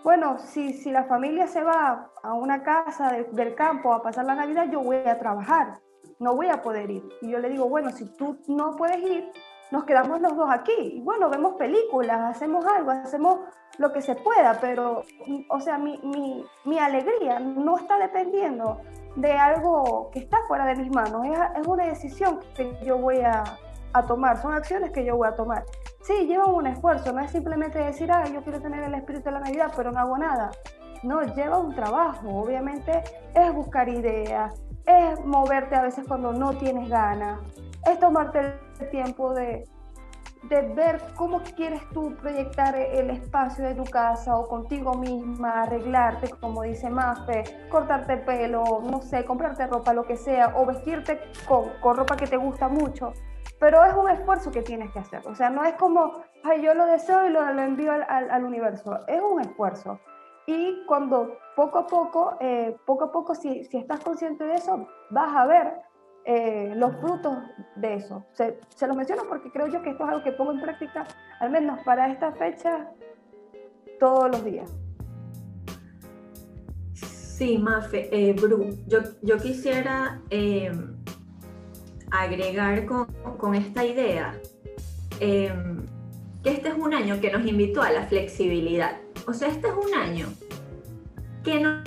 bueno, 0.05 0.39
si, 0.39 0.73
si 0.73 0.93
la 0.93 1.05
familia 1.05 1.49
se 1.49 1.65
va 1.65 2.11
a 2.23 2.35
una 2.35 2.63
casa 2.63 3.11
del 3.33 3.55
campo 3.57 3.93
a 3.93 4.03
pasar 4.03 4.25
la 4.25 4.37
Navidad, 4.37 4.67
yo 4.71 4.81
voy 4.81 4.99
a 4.99 5.19
trabajar, 5.19 5.81
no 6.21 6.37
voy 6.37 6.49
a 6.49 6.63
poder 6.63 6.91
ir. 6.91 7.03
Y 7.23 7.31
yo 7.31 7.39
le 7.39 7.49
digo, 7.49 7.69
bueno, 7.69 7.91
si 7.91 8.05
tú 8.17 8.39
no 8.47 8.77
puedes 8.77 8.99
ir, 9.03 9.33
nos 9.73 9.85
quedamos 9.85 10.21
los 10.21 10.37
dos 10.37 10.49
aquí. 10.49 10.73
Y 10.79 11.01
bueno, 11.01 11.29
vemos 11.29 11.55
películas, 11.55 12.37
hacemos 12.37 12.65
algo, 12.67 12.93
hacemos 12.93 13.41
lo 13.79 13.93
que 13.93 14.01
se 14.01 14.15
pueda, 14.15 14.59
pero, 14.61 15.03
o 15.51 15.61
sea, 15.61 15.77
mi, 15.77 15.99
mi, 15.99 16.45
mi 16.65 16.79
alegría 16.79 17.41
no 17.41 17.77
está 17.77 17.99
dependiendo 17.99 18.81
de 19.17 19.33
algo 19.33 20.11
que 20.13 20.21
está 20.21 20.39
fuera 20.47 20.67
de 20.67 20.77
mis 20.77 20.95
manos, 20.95 21.27
es, 21.27 21.67
una 21.67 21.87
decisión 21.87 22.41
que 22.55 22.79
yo 22.85 22.99
voy 22.99 23.21
a, 23.21 23.45
tomar, 24.07 24.37
son 24.43 24.53
acciones 24.53 24.91
que 24.91 25.05
yo 25.05 25.17
voy 25.17 25.29
a 25.29 25.35
tomar. 25.35 25.65
Sí, 26.03 26.27
lleva 26.27 26.47
un 26.47 26.67
esfuerzo, 26.67 27.13
no 27.13 27.21
es 27.21 27.31
simplemente 27.31 27.79
decir, 27.79 28.13
ah, 28.13 28.25
yo 28.27 28.43
quiero 28.43 28.61
tener 28.61 28.85
el 28.85 28.95
espíritu 28.95 29.25
de 29.25 29.33
la 29.33 29.41
Navidad, 29.41 29.73
pero 29.75 29.91
no 29.91 29.99
hago 29.99 30.19
nada. 30.19 30.51
No, 31.03 31.23
lleva 31.23 31.59
un 31.59 31.75
trabajo, 31.75 32.29
obviamente 32.29 33.03
es 33.35 33.55
buscar 33.55 33.89
ideas, 33.89 34.63
es 34.85 35.25
moverte 35.25 35.75
a 35.75 35.83
veces 35.83 36.07
cuando 36.07 36.33
no 36.33 36.53
tienes 36.59 36.89
ganas, 36.91 37.41
es 37.91 37.99
tomarte 37.99 38.55
el 38.81 38.91
tiempo 38.91 39.33
de, 39.33 39.65
de 40.49 40.63
ver 40.75 41.01
cómo 41.17 41.41
quieres 41.57 41.89
tú 41.91 42.15
proyectar 42.17 42.77
el 42.77 43.11
espacio 43.11 43.65
de 43.65 43.75
tu 43.75 43.85
casa 43.85 44.37
o 44.37 44.47
contigo 44.47 44.95
misma, 44.95 45.63
arreglarte, 45.63 46.31
como 46.41 46.63
dice 46.63 46.91
Mafe, 46.91 47.45
cortarte 47.69 48.15
el 48.15 48.23
pelo, 48.23 48.63
no 48.83 49.01
sé, 49.01 49.25
comprarte 49.25 49.67
ropa, 49.67 49.93
lo 49.93 50.05
que 50.05 50.17
sea, 50.17 50.55
o 50.57 50.67
vestirte 50.67 51.21
con, 51.49 51.71
con 51.81 51.97
ropa 51.97 52.17
que 52.17 52.27
te 52.27 52.37
gusta 52.37 52.69
mucho. 52.69 53.13
Pero 53.59 53.85
es 53.85 53.95
un 53.95 54.11
esfuerzo 54.11 54.51
que 54.51 54.63
tienes 54.63 54.93
que 54.93 54.99
hacer. 54.99 55.27
O 55.27 55.35
sea, 55.35 55.49
no 55.49 55.65
es 55.65 55.75
como, 55.75 56.13
ay, 56.45 56.63
yo 56.63 56.75
lo 56.75 56.85
deseo 56.87 57.27
y 57.27 57.31
lo, 57.31 57.53
lo 57.53 57.63
envío 57.63 57.93
al, 57.93 58.05
al, 58.09 58.31
al, 58.31 58.45
universo. 58.45 58.99
Es 59.07 59.21
un 59.21 59.41
esfuerzo. 59.41 59.99
Y 60.47 60.85
cuando 60.87 61.39
poco 61.57 61.79
a 61.79 61.87
poco, 61.87 62.37
eh, 62.41 62.77
poco 62.85 63.05
a 63.05 63.13
poco, 63.13 63.35
si, 63.35 63.65
si 63.65 63.79
estás 63.79 64.01
consciente 64.01 64.45
de 64.45 64.55
eso, 64.55 64.87
vas 65.11 65.35
a 65.35 65.47
ver 65.47 65.86
eh, 66.27 66.73
los 66.75 66.97
frutos 66.97 67.39
de 67.77 67.95
eso. 67.95 68.27
Se, 68.33 68.59
se, 68.75 68.87
los 68.87 68.97
menciono 68.97 69.23
porque 69.29 69.51
creo 69.51 69.69
yo 69.69 69.81
que 69.81 69.91
esto 69.91 70.05
es 70.05 70.11
algo 70.11 70.25
que 70.25 70.33
pongo 70.33 70.53
en 70.53 70.61
práctica, 70.61 71.07
al 71.41 71.51
menos 71.51 71.79
para 71.85 72.11
esta 72.11 72.33
fecha, 72.33 72.91
todos 74.01 74.31
los 74.31 74.45
días. 74.45 74.71
Sí, 77.37 77.59
Mafe, 77.59 78.09
eh, 78.11 78.33
Bru, 78.33 78.77
yo, 78.87 79.01
yo 79.23 79.37
quisiera 79.37 80.23
eh, 80.31 80.73
agregar 82.11 82.87
con, 82.87 83.07
con, 83.37 83.55
esta 83.55 83.85
idea 83.85 84.41
eh, 85.21 85.53
que 86.43 86.51
este 86.51 86.71
es 86.71 86.75
un 86.75 86.95
año 86.95 87.21
que 87.21 87.31
nos 87.31 87.47
invitó 87.47 87.83
a 87.83 87.91
la 87.91 88.07
flexibilidad. 88.07 88.99
O 89.27 89.35
sea, 89.35 89.49
este 89.49 89.69
es 89.69 89.75
un 89.75 89.95
año 89.95 90.27
que 91.45 91.61
nos, 91.61 91.85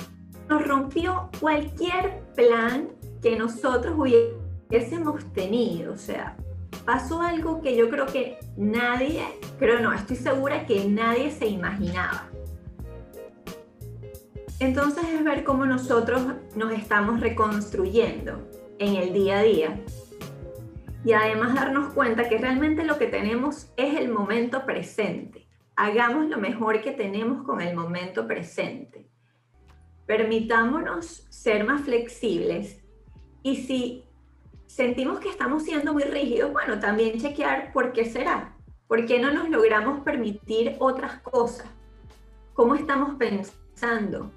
nos 0.47 0.67
rompió 0.67 1.30
cualquier 1.39 2.21
plan 2.36 2.89
que 3.21 3.36
nosotros 3.36 3.95
hubiésemos 3.97 5.32
tenido. 5.34 5.93
O 5.93 5.97
sea, 5.97 6.38
pasó 6.86 7.21
algo 7.21 7.62
que 7.62 7.75
yo 7.75 7.89
creo 7.89 8.05
que 8.05 8.39
nadie, 8.58 9.23
creo 9.58 9.79
no, 9.79 9.93
estoy 9.93 10.15
segura 10.15 10.65
que 10.65 10.86
nadie 10.86 11.32
se 11.32 11.47
imaginaba. 11.47 12.29
Entonces 14.60 15.05
es 15.05 15.23
ver 15.23 15.43
cómo 15.43 15.65
nosotros 15.65 16.21
nos 16.55 16.73
estamos 16.73 17.21
reconstruyendo 17.21 18.45
en 18.77 18.95
el 18.95 19.13
día 19.13 19.39
a 19.39 19.43
día. 19.43 19.79
Y 21.05 21.13
además 21.13 21.55
darnos 21.55 21.93
cuenta 21.93 22.27
que 22.27 22.38
realmente 22.38 22.84
lo 22.84 22.97
que 22.97 23.08
tenemos 23.08 23.71
es 23.77 23.97
el 23.97 24.10
momento 24.10 24.65
presente. 24.65 25.47
Hagamos 25.77 26.27
lo 26.27 26.38
mejor 26.38 26.82
que 26.82 26.91
tenemos 26.91 27.45
con 27.45 27.62
el 27.62 27.73
momento 27.73 28.27
presente. 28.27 29.10
Permitámonos 30.05 31.25
ser 31.29 31.63
más 31.63 31.82
flexibles 31.82 32.79
y 33.43 33.56
si 33.58 34.04
sentimos 34.67 35.19
que 35.19 35.30
estamos 35.30 35.63
siendo 35.63 35.93
muy 35.93 36.04
rígidos, 36.04 36.52
bueno, 36.52 36.80
también 36.80 37.19
chequear 37.19 37.71
por 37.71 37.93
qué 37.93 38.06
será. 38.06 38.56
¿Por 38.88 39.06
qué 39.06 39.19
no 39.19 39.32
nos 39.32 39.49
logramos 39.49 40.02
permitir 40.02 40.75
otras 40.80 41.19
cosas? 41.21 41.67
¿Cómo 42.54 42.75
estamos 42.75 43.15
pensando? 43.15 44.32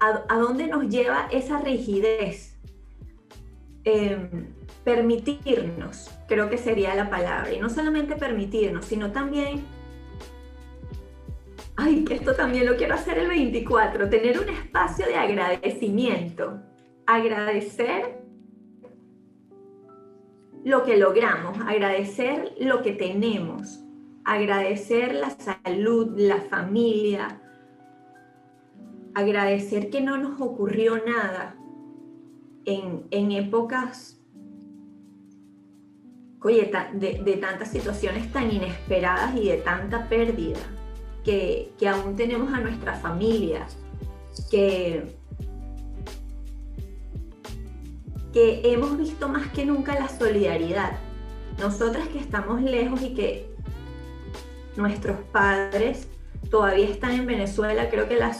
¿A, 0.00 0.38
dónde 0.38 0.66
nos 0.66 0.88
lleva 0.88 1.28
esa 1.30 1.60
rigidez? 1.60 2.50
em, 3.84 4.46
permitirnos, 4.84 6.10
creo 6.28 6.48
que 6.50 6.58
sería 6.58 6.94
la 6.94 7.10
palabra, 7.10 7.52
y 7.52 7.58
no 7.58 7.70
solamente 7.70 8.16
permitirnos, 8.16 8.84
sino 8.86 9.12
también, 9.12 9.62
ay, 11.76 12.04
que 12.04 12.14
esto 12.14 12.34
también 12.34 12.66
lo 12.66 12.76
quiero 12.76 12.94
hacer 12.94 13.18
el 13.18 13.28
24, 13.28 14.08
tener 14.08 14.38
un 14.38 14.48
espacio 14.48 15.06
de 15.06 15.16
agradecimiento, 15.16 16.60
agradecer 17.14 18.22
lo 20.64 20.84
que 20.84 20.96
logramos, 20.96 21.58
agradecer 21.66 22.54
lo 22.60 22.82
que 22.82 22.92
tenemos, 22.92 23.80
agradecer 24.24 25.14
la 25.14 25.30
salud, 25.30 26.16
la 26.16 26.40
familia, 26.42 27.40
agradecer 29.14 29.90
que 29.90 30.00
no 30.00 30.18
nos 30.18 30.40
ocurrió 30.40 31.04
nada 31.04 31.56
en, 32.64 33.32
épocas 33.32 34.20
oye, 36.42 36.70
de, 36.92 37.36
tantas 37.40 37.72
situaciones 37.72 38.32
tan 38.32 38.52
inesperadas 38.52 39.34
y 39.34 39.48
de 39.48 39.56
tanta 39.56 40.08
pérdida, 40.08 40.60
que, 41.24 41.72
que 41.76 41.88
aún 41.88 42.14
tenemos 42.14 42.52
a 42.52 42.60
nuestras 42.60 43.02
familias, 43.02 43.76
que, 44.48 45.19
que 48.32 48.60
hemos 48.64 48.96
visto 48.96 49.28
más 49.28 49.48
que 49.48 49.64
nunca 49.64 49.98
la 49.98 50.08
solidaridad. 50.08 50.92
Nosotras 51.58 52.08
que 52.08 52.18
estamos 52.18 52.62
lejos 52.62 53.02
y 53.02 53.14
que 53.14 53.50
nuestros 54.76 55.18
padres 55.32 56.08
todavía 56.50 56.88
están 56.88 57.12
en 57.12 57.26
Venezuela, 57.26 57.90
creo 57.90 58.08
que 58.08 58.16
la 58.16 58.34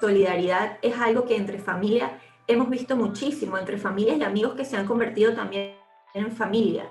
solidaridad 0.00 0.78
es 0.82 0.96
algo 0.98 1.24
que 1.24 1.36
entre 1.36 1.58
familia 1.58 2.18
hemos 2.46 2.68
visto 2.68 2.96
muchísimo, 2.96 3.58
entre 3.58 3.78
familias 3.78 4.18
y 4.18 4.22
amigos 4.22 4.54
que 4.54 4.64
se 4.64 4.76
han 4.76 4.86
convertido 4.86 5.34
también 5.34 5.74
en 6.14 6.32
familia. 6.32 6.90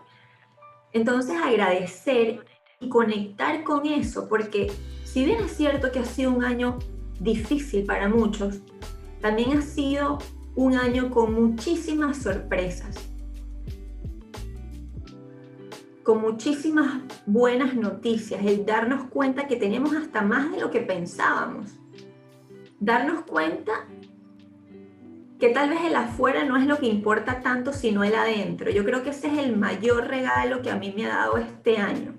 Entonces 0.94 1.36
agradecer 1.42 2.46
y 2.80 2.90
conectar 2.90 3.64
con 3.64 3.86
eso, 3.86 4.28
porque 4.30 4.72
si 5.04 5.26
bien 5.26 5.44
es 5.44 5.56
cierto 5.56 5.92
que 5.92 6.00
ha 6.00 6.06
sido 6.06 6.32
un 6.32 6.44
año 6.44 6.80
difícil 7.20 7.86
para 7.86 8.08
muchos, 8.08 8.60
también 9.22 9.58
ha 9.58 9.62
sido 9.62 10.20
un 10.56 10.76
año 10.76 11.10
con 11.10 11.34
muchísimas 11.34 12.18
sorpresas, 12.18 12.96
con 16.04 16.22
muchísimas 16.22 17.02
buenas 17.26 17.76
noticias, 17.76 18.44
el 18.44 18.66
darnos 18.66 19.10
cuenta 19.10 19.48
que 19.48 19.56
tenemos 19.56 19.94
hasta 19.94 20.22
más 20.22 20.52
de 20.52 20.60
lo 20.60 20.72
que 20.72 20.82
pensábamos, 20.82 21.72
darnos 22.80 23.24
cuenta 23.24 23.88
que 25.40 25.50
tal 25.50 25.70
vez 25.70 25.80
el 25.86 25.96
afuera 25.96 26.44
no 26.44 26.58
es 26.58 26.66
lo 26.66 26.78
que 26.78 26.88
importa 26.88 27.42
tanto, 27.42 27.72
sino 27.72 28.04
el 28.04 28.14
adentro. 28.14 28.70
Yo 28.70 28.84
creo 28.84 29.04
que 29.04 29.12
ese 29.12 29.28
es 29.28 29.38
el 29.38 29.56
mayor 29.56 30.08
regalo 30.08 30.62
que 30.62 30.70
a 30.70 30.76
mí 30.76 30.94
me 30.96 31.06
ha 31.06 31.16
dado 31.16 31.38
este 31.38 31.78
año. 31.78 32.16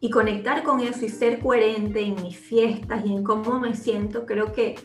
Y 0.00 0.10
conectar 0.10 0.62
con 0.62 0.80
eso 0.80 1.04
y 1.04 1.10
ser 1.10 1.40
coherente 1.40 2.00
en 2.00 2.14
mis 2.22 2.38
fiestas 2.38 3.04
y 3.04 3.12
en 3.12 3.22
cómo 3.22 3.60
me 3.60 3.74
siento, 3.74 4.24
creo 4.24 4.52
que 4.52 4.76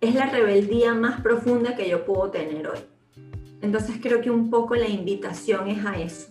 es 0.00 0.14
la 0.14 0.26
rebeldía 0.26 0.94
más 0.94 1.20
profunda 1.20 1.74
que 1.74 1.88
yo 1.88 2.04
puedo 2.04 2.30
tener 2.30 2.68
hoy. 2.68 2.78
Entonces 3.60 3.96
creo 4.00 4.20
que 4.20 4.30
un 4.30 4.50
poco 4.50 4.76
la 4.76 4.88
invitación 4.88 5.68
es 5.68 5.84
a 5.84 5.98
eso. 5.98 6.28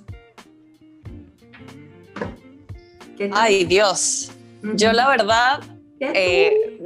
Ay, 3.32 3.66
Dios. 3.66 4.32
Yo 4.76 4.94
la 4.94 5.10
verdad 5.10 5.62
eh, 6.00 6.80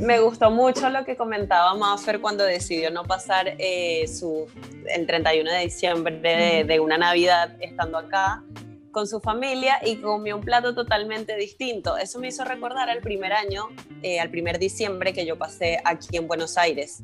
me 0.00 0.20
gustó 0.20 0.50
mucho 0.50 0.90
lo 0.90 1.04
que 1.04 1.16
comentaba 1.16 1.74
Maffer 1.74 2.20
cuando 2.20 2.44
decidió 2.44 2.90
no 2.90 3.04
pasar 3.04 3.54
eh, 3.58 4.06
su, 4.08 4.46
el 4.86 5.06
31 5.06 5.50
de 5.50 5.58
diciembre 5.60 6.64
de 6.64 6.80
una 6.80 6.98
Navidad 6.98 7.56
estando 7.60 7.98
acá 7.98 8.42
con 8.90 9.06
su 9.06 9.20
familia 9.20 9.78
y 9.84 9.96
comió 9.96 10.36
un 10.36 10.42
plato 10.42 10.74
totalmente 10.74 11.36
distinto. 11.36 11.96
Eso 11.96 12.18
me 12.18 12.28
hizo 12.28 12.44
recordar 12.44 12.90
al 12.90 13.00
primer 13.00 13.32
año, 13.32 13.68
eh, 14.02 14.20
al 14.20 14.30
primer 14.30 14.58
diciembre 14.58 15.12
que 15.12 15.24
yo 15.24 15.36
pasé 15.36 15.80
aquí 15.84 16.16
en 16.16 16.26
Buenos 16.26 16.58
Aires. 16.58 17.02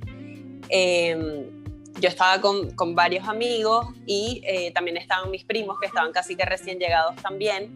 Em, 0.69 1.65
yo 2.01 2.09
estaba 2.09 2.41
con, 2.41 2.73
con, 2.73 2.95
varios 2.95 3.27
amigos 3.27 3.87
y 4.05 4.43
eh, 4.45 4.71
también 4.73 4.97
estaban 4.97 5.31
mis 5.31 5.45
primos 5.45 5.79
que 5.81 5.87
estaban 5.87 6.13
casi 6.13 6.37
que 6.37 6.45
recién 6.45 6.79
llegados 6.79 7.17
también. 7.17 7.75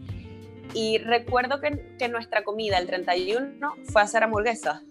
Y 0.75 0.99
recuerdo 0.99 1.61
que, 1.61 1.97
que 1.99 2.09
nuestra 2.09 2.45
comida 2.45 2.79
el 2.79 2.87
31 2.87 3.75
fue 3.85 4.03
hacer 4.03 4.23
hamburguesas. 4.23 4.83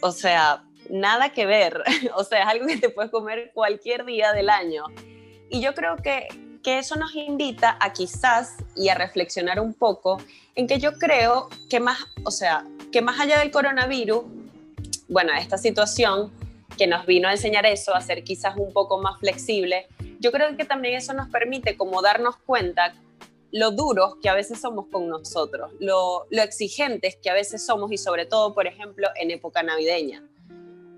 O 0.00 0.10
sea, 0.10 0.64
nada 0.90 1.30
que 1.30 1.46
ver. 1.46 1.82
o 2.16 2.24
sea, 2.24 2.42
es 2.42 2.48
algo 2.48 2.66
que 2.66 2.76
te 2.76 2.90
puedes 2.90 3.10
comer 3.10 3.52
cualquier 3.54 4.04
día 4.04 4.32
del 4.32 4.50
año. 4.50 4.84
Y 5.48 5.60
yo 5.60 5.74
creo 5.74 5.96
que 5.96 6.28
que 6.62 6.78
eso 6.78 6.96
nos 6.96 7.14
invita 7.14 7.76
a 7.80 7.92
quizás 7.92 8.56
y 8.76 8.88
a 8.88 8.94
reflexionar 8.94 9.60
un 9.60 9.74
poco 9.74 10.18
en 10.54 10.66
que 10.66 10.78
yo 10.78 10.92
creo 10.94 11.48
que 11.68 11.80
más, 11.80 11.98
o 12.24 12.30
sea, 12.30 12.66
que 12.90 13.02
más 13.02 13.18
allá 13.20 13.38
del 13.38 13.50
coronavirus, 13.50 14.24
bueno, 15.08 15.32
esta 15.38 15.58
situación 15.58 16.32
que 16.76 16.86
nos 16.86 17.04
vino 17.06 17.28
a 17.28 17.32
enseñar 17.32 17.66
eso, 17.66 17.94
a 17.94 18.00
ser 18.00 18.24
quizás 18.24 18.56
un 18.56 18.72
poco 18.72 18.98
más 18.98 19.18
flexible, 19.18 19.86
yo 20.20 20.32
creo 20.32 20.56
que 20.56 20.64
también 20.64 20.94
eso 20.94 21.12
nos 21.12 21.28
permite 21.28 21.76
como 21.76 22.00
darnos 22.00 22.36
cuenta 22.36 22.94
lo 23.50 23.70
duros 23.70 24.16
que 24.22 24.28
a 24.28 24.34
veces 24.34 24.60
somos 24.60 24.86
con 24.86 25.08
nosotros, 25.08 25.72
lo, 25.78 26.26
lo 26.30 26.42
exigentes 26.42 27.16
que 27.16 27.28
a 27.28 27.34
veces 27.34 27.64
somos 27.66 27.92
y 27.92 27.98
sobre 27.98 28.24
todo, 28.24 28.54
por 28.54 28.66
ejemplo, 28.66 29.08
en 29.16 29.30
época 29.30 29.62
navideña. 29.62 30.22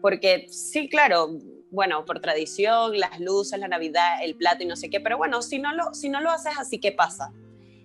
Porque 0.04 0.48
sí, 0.50 0.90
claro, 0.90 1.30
bueno, 1.70 2.04
por 2.04 2.20
tradición, 2.20 3.00
las 3.00 3.20
luces, 3.20 3.58
la 3.58 3.68
Navidad, 3.68 4.22
el 4.22 4.34
plato 4.34 4.62
y 4.62 4.66
no 4.66 4.76
sé 4.76 4.90
qué, 4.90 5.00
pero 5.00 5.16
bueno, 5.16 5.40
si 5.40 5.58
no 5.58 5.72
lo, 5.72 5.94
si 5.94 6.10
no 6.10 6.20
lo 6.20 6.30
haces 6.30 6.52
así, 6.58 6.78
¿qué 6.78 6.92
pasa? 6.92 7.32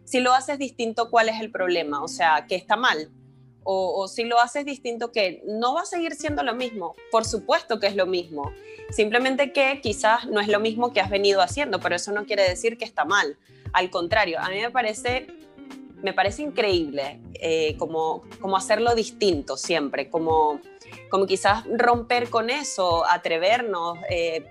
Si 0.03 0.19
lo 0.19 0.33
haces 0.33 0.59
distinto, 0.59 1.09
¿cuál 1.09 1.29
es 1.29 1.39
el 1.39 1.49
problema? 1.49 2.03
O 2.03 2.09
sea, 2.09 2.45
que 2.45 2.55
está 2.55 2.75
mal. 2.75 3.09
O, 3.63 4.05
si 4.09 4.25
lo 4.25 4.37
haces 4.41 4.65
distinto, 4.65 5.13
que 5.13 5.41
no 5.47 5.75
va 5.75 5.83
a 5.83 5.85
seguir 5.85 6.13
siendo 6.13 6.43
lo 6.43 6.53
mismo. 6.55 6.93
Por 7.09 7.23
supuesto 7.23 7.79
que 7.79 7.87
es 7.87 7.95
lo 7.95 8.05
mismo. 8.05 8.51
Simplemente 8.89 9.53
que 9.53 9.79
quizás 9.79 10.27
no 10.27 10.41
es 10.41 10.49
lo 10.49 10.59
mismo 10.59 10.91
que 10.91 10.99
has 10.99 11.09
venido 11.09 11.39
haciendo, 11.41 11.79
pero 11.79 11.95
eso 11.95 12.11
no 12.11 12.25
quiere 12.25 12.43
decir 12.43 12.77
que 12.77 12.83
está 12.83 13.05
mal. 13.05 13.37
Al 13.71 13.89
contrario, 13.89 14.39
a 14.41 14.49
mí 14.49 14.59
me 14.59 14.71
parece, 14.71 15.27
me 16.03 16.11
parece 16.11 16.41
increíble 16.41 17.21
eh, 17.35 17.77
como, 17.77 18.23
como 18.41 18.57
hacerlo 18.57 18.93
distinto 18.93 19.55
siempre, 19.55 20.09
como 20.09 20.59
como 21.09 21.25
quizás 21.25 21.63
romper 21.71 22.29
con 22.29 22.49
eso, 22.49 23.05
atrevernos, 23.09 23.97
eh, 24.09 24.45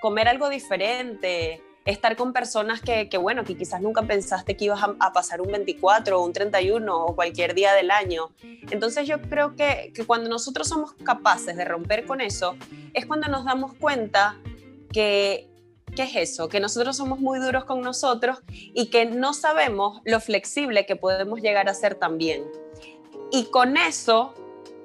comer 0.00 0.28
algo 0.28 0.48
diferente, 0.48 1.62
estar 1.84 2.16
con 2.16 2.32
personas 2.32 2.80
que, 2.80 3.08
bueno, 3.18 3.44
que 3.44 3.56
quizás 3.56 3.80
nunca 3.80 4.02
pensaste 4.02 4.56
que 4.56 4.66
ibas 4.66 4.82
a, 4.82 5.12
pasar 5.12 5.40
un 5.40 5.50
24 5.50 6.20
o 6.20 6.24
un 6.24 6.32
31 6.32 7.04
o 7.06 7.14
cualquier 7.14 7.54
día 7.54 7.72
del 7.72 7.90
año. 7.90 8.30
Entonces 8.70 9.06
yo 9.06 9.20
creo 9.22 9.56
que, 9.56 9.92
que, 9.94 10.04
cuando 10.04 10.28
nosotros 10.28 10.68
somos 10.68 10.92
capaces 11.04 11.56
de 11.56 11.64
romper 11.64 12.06
con 12.06 12.20
eso, 12.20 12.56
es 12.94 13.06
cuando 13.06 13.28
nos 13.28 13.44
damos 13.44 13.74
cuenta 13.74 14.36
que, 14.92 15.48
¿qué 15.96 16.02
es 16.02 16.16
eso? 16.16 16.48
Que 16.48 16.60
nosotros 16.60 16.96
somos 16.96 17.18
muy 17.18 17.38
duros 17.38 17.64
con 17.64 17.80
nosotros 17.80 18.38
y 18.48 18.86
que 18.90 19.06
no 19.06 19.32
sabemos 19.34 20.00
lo 20.04 20.20
flexible 20.20 20.86
que 20.86 20.96
podemos 20.96 21.40
llegar 21.40 21.68
a 21.68 21.74
ser 21.74 21.94
también. 21.94 22.44
Y 23.32 23.44
con 23.44 23.76
eso 23.76 24.34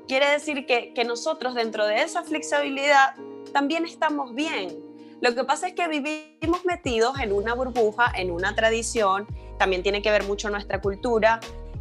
quiere 0.07 0.29
decir 0.29 0.65
que, 0.65 0.93
nosotros 1.05 1.53
dentro 1.53 1.85
de 1.85 2.01
esa 2.01 2.23
flexibilidad 2.23 3.15
también 3.53 3.85
estamos 3.85 4.33
bien. 4.33 4.79
Lo 5.21 5.33
que 5.33 5.43
pasa 5.43 5.67
es 5.67 5.73
que 5.73 5.87
vivimos 5.87 6.65
metidos 6.65 7.19
en 7.19 7.31
una 7.31 7.53
burbuja, 7.53 8.11
en 8.15 8.31
una 8.31 8.55
tradición, 8.55 9.27
también 9.57 9.81
tiene 9.81 10.01
que 10.01 10.11
ver 10.11 10.25
mucho 10.25 10.49
nuestra 10.49 10.81
cultura, 10.81 11.39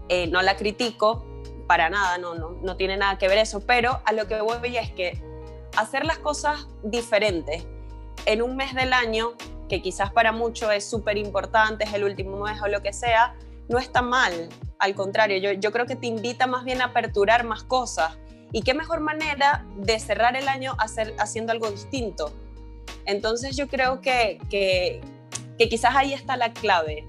eh, 0.08 0.26
no 0.28 0.40
la 0.42 0.56
critico 0.56 1.24
para 1.66 1.90
nada, 1.90 2.18
no, 2.18 2.34
no, 2.34 2.50
no 2.62 2.76
tiene 2.76 2.96
nada 2.96 3.18
que 3.18 3.26
ver 3.26 3.38
eso, 3.38 3.60
pero 3.66 4.00
a 4.04 4.12
lo 4.12 4.28
que 4.28 4.40
voy 4.40 4.76
es 4.76 4.90
que 4.92 5.20
hacer 5.76 6.04
las 6.04 6.18
cosas 6.18 6.68
diferentes 6.82 7.66
en 8.26 8.42
un 8.42 8.56
mes 8.56 8.74
del 8.74 8.92
año, 8.92 9.32
que 9.68 9.82
quizás 9.82 10.12
para 10.12 10.30
muchos 10.32 10.72
es 10.72 10.88
súper 10.88 11.16
importante, 11.18 11.84
es 11.84 11.92
el 11.94 12.04
último 12.04 12.38
mes 12.38 12.60
o 12.62 12.68
lo 12.68 12.82
que 12.82 12.92
sea, 12.92 13.34
no 13.68 13.78
está 13.78 14.02
mal. 14.02 14.48
Al 14.84 14.94
contrario, 14.94 15.54
yo, 15.54 15.72
creo 15.72 15.86
que 15.86 15.96
te 15.96 16.06
invita 16.06 16.46
más 16.46 16.62
bien 16.62 16.82
a 16.82 16.86
aperturar 16.86 17.44
más 17.44 17.62
cosas. 17.62 18.18
Y 18.52 18.60
qué 18.60 18.74
mejor 18.74 19.00
manera 19.00 19.64
de 19.78 19.98
cerrar 19.98 20.36
el 20.36 20.46
año 20.46 20.76
hacer, 20.78 21.14
haciendo 21.18 21.52
algo 21.52 21.70
distinto. 21.70 22.30
Entonces 23.06 23.56
yo 23.56 23.66
creo 23.66 24.02
que, 24.02 24.38
que, 24.50 25.00
que 25.56 25.70
quizás 25.70 25.96
ahí 25.96 26.12
está 26.12 26.36
la 26.36 26.52
clave, 26.52 27.08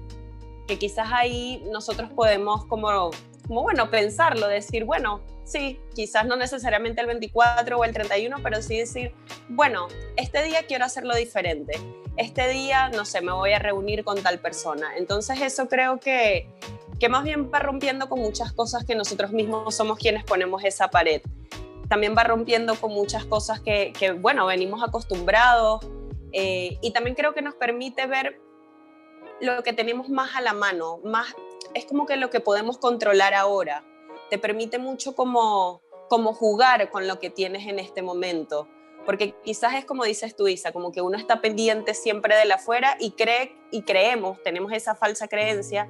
que 0.66 0.78
quizás 0.78 1.08
ahí 1.12 1.62
nosotros 1.70 2.10
podemos 2.16 2.64
como, 2.64 3.10
como, 3.46 3.62
bueno, 3.62 3.90
pensarlo, 3.90 4.48
decir, 4.48 4.86
bueno, 4.86 5.20
sí, 5.44 5.78
quizás 5.94 6.24
no 6.24 6.36
necesariamente 6.36 7.02
el 7.02 7.08
24 7.08 7.76
o 7.76 7.84
el 7.84 7.92
31, 7.92 8.38
pero 8.42 8.62
sí 8.62 8.78
decir, 8.78 9.12
bueno, 9.50 9.86
este 10.16 10.42
día 10.44 10.62
quiero 10.66 10.86
hacerlo 10.86 11.14
diferente 11.14 11.78
este 12.16 12.48
día, 12.48 12.88
no 12.88 13.04
sé, 13.04 13.20
me 13.20 13.32
voy 13.32 13.52
a 13.52 13.58
reunir 13.58 14.04
con 14.04 14.22
tal 14.22 14.38
persona. 14.38 14.96
Entonces 14.96 15.40
eso 15.40 15.68
creo 15.68 15.98
que, 15.98 16.48
que 16.98 17.08
más 17.08 17.24
bien 17.24 17.50
va 17.52 17.58
rompiendo 17.58 18.08
con 18.08 18.20
muchas 18.20 18.52
cosas 18.52 18.84
que 18.84 18.94
nosotros 18.94 19.32
mismos 19.32 19.74
somos 19.74 19.98
quienes 19.98 20.24
ponemos 20.24 20.64
esa 20.64 20.88
pared. 20.88 21.22
también 21.88 22.16
va 22.18 22.24
rompiendo 22.24 22.74
con 22.74 22.92
muchas 22.92 23.24
cosas 23.26 23.60
que, 23.60 23.92
bueno, 24.20 24.44
venimos 24.46 24.82
acostumbrados 24.82 25.86
eh, 26.32 26.78
y 26.80 26.90
también 26.90 27.14
creo 27.14 27.32
que 27.32 27.42
nos 27.42 27.54
permite 27.54 28.06
ver 28.08 28.40
lo 29.40 29.62
que 29.62 29.72
tenemos 29.72 30.08
más 30.08 30.34
a 30.34 30.40
la 30.40 30.52
mano, 30.52 30.98
más 31.04 31.32
es 31.74 31.84
como 31.84 32.06
que 32.06 32.16
lo 32.16 32.28
que 32.28 32.40
podemos 32.40 32.78
controlar 32.78 33.34
ahora. 33.34 33.84
Te 34.30 34.38
permite 34.38 34.78
mucho 34.78 35.14
como, 35.14 35.80
como 36.08 36.32
jugar 36.34 36.90
con 36.90 37.06
lo 37.06 37.20
que 37.20 37.30
tienes 37.30 37.68
en 37.68 37.78
este 37.78 38.02
momento. 38.02 38.66
Porque 39.04 39.36
quizás 39.44 39.74
es 39.74 39.84
como 39.84 40.02
dices 40.02 40.34
tú, 40.34 40.48
Isa, 40.48 40.72
como 40.72 40.90
que 40.90 41.02
uno 41.02 41.16
está 41.16 41.40
pendiente 41.40 41.94
siempre 41.94 42.34
de 42.34 42.46
la 42.46 42.56
afuera 42.56 42.96
y 42.98 43.12
cree 43.12 43.56
y 43.70 43.82
creemos, 43.82 44.42
tenemos 44.42 44.72
esa 44.72 44.96
falsa 44.96 45.28
creencia 45.28 45.88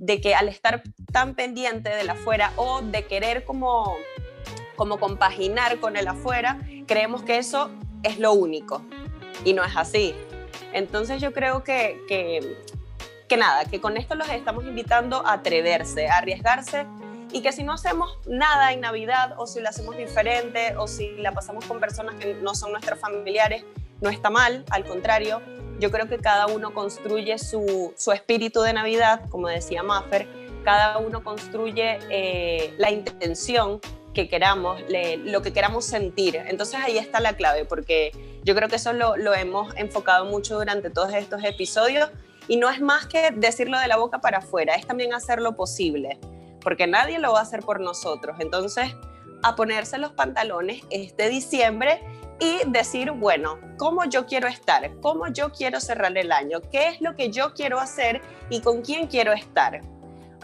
de 0.00 0.20
que 0.20 0.34
al 0.34 0.48
estar 0.48 0.82
tan 1.12 1.34
pendiente 1.36 1.90
de 1.90 2.02
la 2.02 2.14
afuera 2.14 2.52
o 2.56 2.82
de 2.82 3.06
querer 3.06 3.44
como 3.44 3.96
como 4.80 4.98
compaginar 4.98 5.78
con 5.78 5.94
el 5.98 6.08
afuera, 6.08 6.58
creemos 6.86 7.22
que 7.22 7.36
eso 7.36 7.70
es 8.02 8.18
lo 8.18 8.32
único 8.32 8.80
y 9.44 9.52
no 9.52 9.62
es 9.62 9.76
así. 9.76 10.14
Entonces 10.72 11.20
yo 11.20 11.34
creo 11.34 11.64
que, 11.64 12.00
que, 12.08 12.56
que 13.28 13.36
nada, 13.36 13.66
que 13.66 13.78
con 13.78 13.98
esto 13.98 14.14
los 14.14 14.26
estamos 14.30 14.64
invitando 14.64 15.26
a 15.26 15.34
atreverse, 15.34 16.08
a 16.08 16.16
arriesgarse 16.16 16.86
y 17.30 17.42
que 17.42 17.52
si 17.52 17.62
no 17.62 17.74
hacemos 17.74 18.18
nada 18.26 18.72
en 18.72 18.80
Navidad 18.80 19.34
o 19.36 19.46
si 19.46 19.60
lo 19.60 19.68
hacemos 19.68 19.98
diferente 19.98 20.74
o 20.78 20.88
si 20.88 21.10
la 21.16 21.32
pasamos 21.32 21.66
con 21.66 21.78
personas 21.78 22.14
que 22.14 22.32
no 22.32 22.54
son 22.54 22.72
nuestros 22.72 22.98
familiares, 22.98 23.66
no 24.00 24.08
está 24.08 24.30
mal, 24.30 24.64
al 24.70 24.86
contrario, 24.86 25.42
yo 25.80 25.90
creo 25.90 26.08
que 26.08 26.18
cada 26.18 26.46
uno 26.46 26.72
construye 26.72 27.38
su, 27.38 27.92
su 27.96 28.12
espíritu 28.12 28.60
de 28.60 28.72
Navidad, 28.72 29.22
como 29.30 29.48
decía 29.48 29.82
Maffer, 29.82 30.28
cada 30.62 30.98
uno 30.98 31.24
construye 31.24 31.98
eh, 32.10 32.74
la 32.78 32.90
intención 32.90 33.80
que 34.12 34.28
queramos, 34.28 34.82
lo 35.24 35.42
que 35.42 35.52
queramos 35.52 35.84
sentir. 35.84 36.36
Entonces 36.36 36.78
ahí 36.82 36.98
está 36.98 37.20
la 37.20 37.34
clave, 37.34 37.64
porque 37.64 38.12
yo 38.44 38.54
creo 38.54 38.68
que 38.68 38.76
eso 38.76 38.92
lo, 38.92 39.16
lo, 39.16 39.34
hemos 39.34 39.74
enfocado 39.76 40.26
mucho 40.26 40.58
durante 40.58 40.90
todos 40.90 41.14
estos 41.14 41.42
episodios 41.44 42.10
y 42.48 42.56
no 42.56 42.68
es 42.68 42.80
más 42.80 43.06
que 43.06 43.30
decirlo 43.30 43.78
de 43.78 43.86
la 43.86 43.96
boca 43.96 44.20
para 44.20 44.38
afuera, 44.38 44.74
es 44.74 44.86
también 44.86 45.14
hacerlo 45.14 45.56
posible, 45.56 46.18
porque 46.60 46.86
nadie 46.86 47.18
lo 47.18 47.32
va 47.32 47.38
a 47.38 47.42
hacer 47.42 47.60
por 47.60 47.80
nosotros. 47.80 48.36
Entonces, 48.40 48.94
a 49.42 49.54
ponerse 49.56 49.96
los 49.98 50.12
pantalones 50.12 50.82
este 50.90 51.28
diciembre 51.28 52.00
y 52.40 52.58
decir, 52.66 53.12
bueno, 53.12 53.58
¿cómo 53.78 54.04
yo 54.06 54.26
quiero 54.26 54.48
estar? 54.48 54.90
¿Cómo 55.00 55.28
yo 55.28 55.52
quiero 55.52 55.78
cerrar 55.78 56.16
el 56.16 56.32
año? 56.32 56.60
¿Qué 56.72 56.88
es 56.88 57.00
lo 57.00 57.14
que 57.14 57.30
yo 57.30 57.54
quiero 57.54 57.78
hacer 57.78 58.20
y 58.48 58.60
con 58.60 58.82
quién 58.82 59.06
quiero 59.06 59.32
estar? 59.32 59.80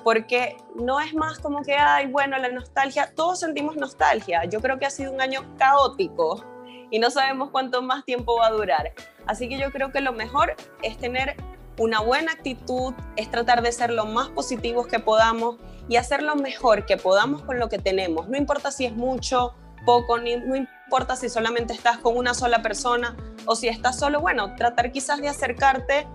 porque 0.07 0.57
no 0.77 1.01
es 1.01 1.15
más 1.15 1.41
como 1.41 1.63
que, 1.63 1.75
ay, 1.75 2.07
bueno, 2.07 2.39
la 2.39 2.49
nostalgia, 2.49 3.13
todos 3.17 3.41
sentimos 3.41 3.75
nostalgia. 3.75 4.45
Yo 4.45 4.61
creo 4.61 4.79
que 4.79 4.87
ha 4.87 4.91
sido 4.91 5.13
un 5.13 5.21
año 5.21 5.41
caótico 5.59 6.45
y 6.93 7.01
no 7.01 7.11
sabemos 7.11 7.51
cuánto 7.51 7.83
más 7.83 8.05
tiempo 8.05 8.37
va 8.37 8.47
a 8.47 8.51
durar. 8.53 8.93
Así 9.27 9.49
que 9.49 9.59
yo 9.59 9.73
creo 9.73 9.91
que 9.91 10.01
lo 10.01 10.13
mejor 10.13 10.55
es 10.83 10.97
tener 10.97 11.35
una 11.77 11.99
buena 11.99 12.31
actitud, 12.31 12.95
es 13.17 13.29
tratar 13.33 13.63
de 13.63 13.73
ser 13.73 13.91
lo 13.91 14.07
más 14.07 14.29
positivos 14.29 14.87
que 14.87 15.01
podamos 15.01 15.57
y 15.89 15.97
hacer 15.97 16.23
lo 16.23 16.37
mejor 16.37 16.87
que 16.87 16.97
podamos 16.97 17.43
con 17.43 17.59
lo 17.59 17.69
que 17.69 17.81
tenemos. 17.81 18.29
No 18.29 18.37
importa 18.37 18.71
si 18.71 18.85
es 18.85 18.95
mucho, 18.95 19.57
poco, 19.85 20.19
ni, 20.19 20.37
no 20.37 20.55
importa 20.55 20.76
si 21.17 21.29
solamente 21.29 21.73
estás 21.73 21.99
con 21.99 22.17
una 22.17 22.35
sola 22.35 22.63
persona 22.63 23.17
o 23.45 23.55
si 23.57 23.69
estás 23.69 23.99
solo, 23.99 24.21
bueno, 24.21 24.55
tratar 24.57 24.93
quizás 24.93 25.21
de 25.21 25.29
acercarte 25.29 26.07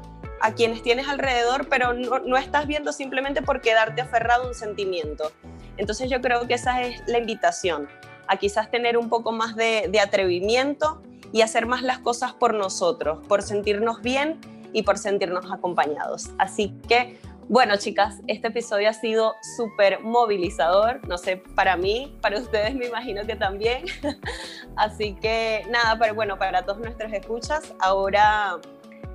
a 0.41 0.53
quienes 0.53 0.81
tienes 0.81 1.07
alrededor, 1.07 1.67
pero 1.69 1.93
no, 1.93 2.37
estás 2.37 2.67
viendo 2.67 2.91
simplemente 2.91 3.41
por 3.41 3.61
quedarte 3.61 4.01
aferrado 4.01 4.45
a 4.45 4.47
un 4.47 4.55
sentimiento. 4.55 5.31
Entonces 5.77 6.09
yo 6.09 6.19
creo 6.21 6.47
que 6.47 6.55
esa 6.55 6.81
es 6.81 7.01
la 7.07 7.19
invitación, 7.19 7.87
a 8.27 8.37
quizás 8.37 8.71
tener 8.71 8.97
un 8.97 9.09
poco 9.09 9.31
más 9.31 9.55
de 9.55 9.99
atrevimiento 10.01 11.01
y 11.31 11.41
hacer 11.41 11.65
más 11.65 11.81
las 11.81 11.99
cosas 11.99 12.33
por 12.33 12.53
nosotros, 12.53 13.25
por 13.27 13.41
sentirnos 13.41 14.01
bien 14.01 14.39
y 14.73 14.83
por 14.83 14.97
sentirnos 14.97 15.51
acompañados. 15.51 16.29
Así 16.37 16.73
que, 16.87 17.19
bueno, 17.47 17.75
chicas, 17.77 18.19
este 18.27 18.47
episodio 18.47 18.89
ha 18.89 18.93
sido 18.93 19.35
súper 19.57 20.01
movilizador, 20.01 21.05
no 21.07 21.17
sé, 21.17 21.37
para 21.55 21.75
mí, 21.75 22.17
para 22.21 22.39
ustedes 22.39 22.75
me 22.75 22.85
imagino 22.87 23.25
que 23.25 23.35
también. 23.35 23.85
Así 24.75 25.15
que 25.15 25.65
nada, 25.69 25.97
pero 25.99 26.15
bueno, 26.15 26.37
para 26.37 26.63
todos 26.63 26.79
nuestros 26.79 27.11
escuchas, 27.11 27.73
ahora 27.79 28.59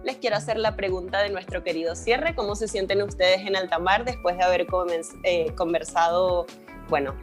les 0.04 0.16
quiero 0.18 0.36
hacer 0.36 0.56
la 0.58 0.76
pregunta 0.76 1.20
de 1.20 1.30
nuestro 1.30 1.64
querido 1.64 1.96
cierre. 1.96 2.34
¿Cómo 2.34 2.54
se 2.54 2.68
sienten 2.68 3.02
ustedes 3.02 3.40
en 3.46 3.56
alta 3.56 3.78
mar 3.78 4.04
después 4.04 4.36
de 4.36 4.44
haber 4.44 4.66
eh, 5.24 5.52
conversado, 5.56 6.46
bueno, 6.88 7.14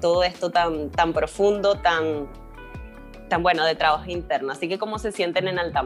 todo 0.00 0.22
esto 0.24 0.50
tan, 0.50 0.90
tan 0.90 1.12
profundo, 1.12 1.74
tan, 1.74 2.28
tan 3.28 3.42
bueno 3.42 3.64
de 3.64 3.74
trabajo 3.74 4.10
interno? 4.10 4.52
Así 4.52 4.68
que, 4.68 4.78
¿cómo 4.78 4.98
se 4.98 5.12
sienten 5.12 5.48
en 5.48 5.58
alta 5.58 5.82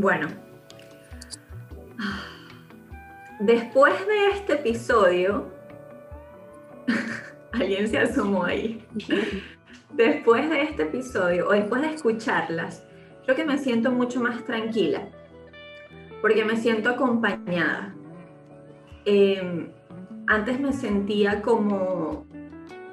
Bueno, 0.00 0.28
después 3.40 3.94
de 4.06 4.28
este 4.28 4.52
episodio, 4.52 5.52
alguien 7.52 7.88
se 7.88 7.98
asomó 7.98 8.44
ahí 8.44 8.86
después 9.94 10.48
de 10.48 10.62
este 10.62 10.84
episodio 10.84 11.48
o 11.48 11.52
después 11.52 11.82
de 11.82 11.94
escucharlas, 11.94 12.86
creo 13.24 13.34
que 13.34 13.44
me 13.44 13.58
siento 13.58 13.90
mucho 13.90 14.20
más 14.20 14.44
tranquila, 14.44 15.08
porque 16.20 16.44
me 16.44 16.54
siento 16.54 16.90
acompañada. 16.90 17.92
Em, 19.04 19.72
antes 20.28 20.60
me 20.60 20.72
sentía 20.72 21.42
como, 21.42 22.24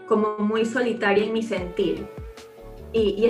como 0.07 0.39
muy 0.39 0.65
solitaria 0.65 1.25
en 1.25 1.33
mi 1.33 1.43
sentir 1.43 2.07
y, 2.93 3.13
y 3.15 3.25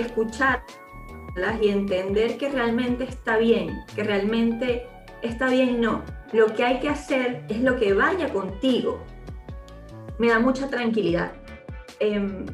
y 1.60 1.68
entender 1.68 2.38
que 2.38 2.48
realmente 2.48 3.04
está 3.04 3.36
bien, 3.36 3.84
que 3.94 4.02
realmente 4.02 4.86
está 5.22 5.48
bien, 5.48 5.80
no. 5.80 6.02
Lo 6.32 6.54
que 6.54 6.64
hay 6.64 6.80
que 6.80 6.88
hacer 6.88 7.44
es 7.48 7.60
lo 7.60 7.76
que 7.76 7.92
vaya 7.92 8.32
contigo. 8.32 9.00
Me 10.18 10.28
da 10.28 10.38
mucha 10.38 10.68
tranquilidad. 10.68 11.32
Em, 12.00 12.46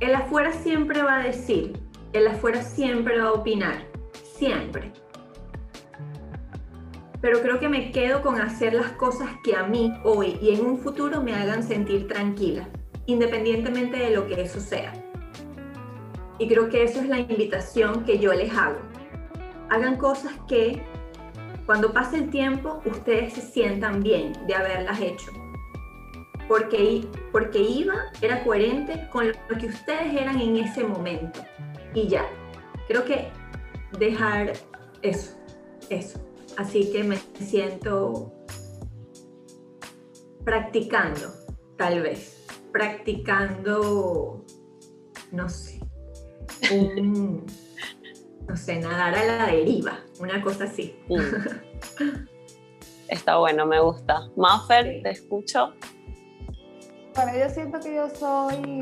el 0.00 0.14
afuera 0.14 0.52
siempre 0.52 1.02
va 1.02 1.20
a 1.20 1.22
decir, 1.22 1.78
el 2.12 2.26
afuera 2.26 2.62
siempre 2.62 3.18
va 3.18 3.28
a 3.28 3.32
opinar, 3.32 3.86
siempre. 4.36 4.92
Pero 7.20 7.40
creo 7.40 7.60
que 7.60 7.68
me 7.68 7.92
quedo 7.92 8.20
con 8.20 8.40
hacer 8.40 8.74
las 8.74 8.90
cosas 8.92 9.30
que 9.44 9.54
a 9.54 9.62
mí 9.62 9.94
hoy 10.02 10.38
y 10.42 10.54
en 10.54 10.66
un 10.66 10.78
futuro 10.78 11.22
me 11.22 11.34
hagan 11.34 11.62
sentir 11.62 12.08
tranquila, 12.08 12.68
independientemente 13.06 13.96
de 13.96 14.10
lo 14.10 14.26
que 14.26 14.42
eso 14.42 14.58
sea. 14.58 15.01
Y 16.38 16.48
creo 16.48 16.68
que 16.68 16.82
eso 16.82 17.00
es 17.00 17.08
la 17.08 17.18
invitación 17.18 18.04
que 18.04 18.18
yo 18.18 18.32
les 18.32 18.52
hago. 18.52 18.80
Hagan 19.70 19.96
cosas 19.96 20.32
que 20.48 20.82
cuando 21.66 21.92
pase 21.92 22.16
el 22.16 22.30
tiempo 22.30 22.80
ustedes 22.84 23.34
se 23.34 23.40
sientan 23.40 24.02
bien 24.02 24.32
de 24.46 24.54
haberlas 24.54 25.00
hecho 25.00 25.30
porque, 26.52 27.08
porque 27.30 27.60
iba, 27.60 27.94
era 28.20 28.44
coherente 28.44 29.08
con 29.10 29.28
lo 29.28 29.58
que 29.58 29.68
ustedes 29.68 30.20
eran 30.20 30.38
en 30.38 30.56
ese 30.58 30.84
momento. 30.84 31.40
Y 31.94 32.08
ya, 32.08 32.26
creo 32.88 33.06
que 33.06 33.30
dejar 33.98 34.52
eso, 35.00 35.36
eso. 35.88 36.20
Así 36.58 36.92
que 36.92 37.04
me 37.04 37.16
siento 37.16 38.34
practicando, 40.44 41.32
tal 41.78 42.02
vez, 42.02 42.46
practicando, 42.70 44.44
no 45.30 45.48
sé, 45.48 45.80
no 48.46 48.56
sé, 48.56 48.78
nadar 48.78 49.14
a 49.14 49.24
la 49.24 49.46
deriva, 49.46 49.98
una 50.20 50.42
cosa 50.42 50.64
así. 50.64 50.96
Mm. 51.08 52.36
Está 53.08 53.36
bueno, 53.36 53.66
me 53.66 53.80
gusta. 53.80 54.28
Maffer, 54.36 55.02
te 55.02 55.10
escucho. 55.10 55.74
Bueno, 57.14 57.32
yo 57.38 57.50
siento 57.50 57.78
que 57.80 57.94
yo 57.94 58.08
soy 58.08 58.80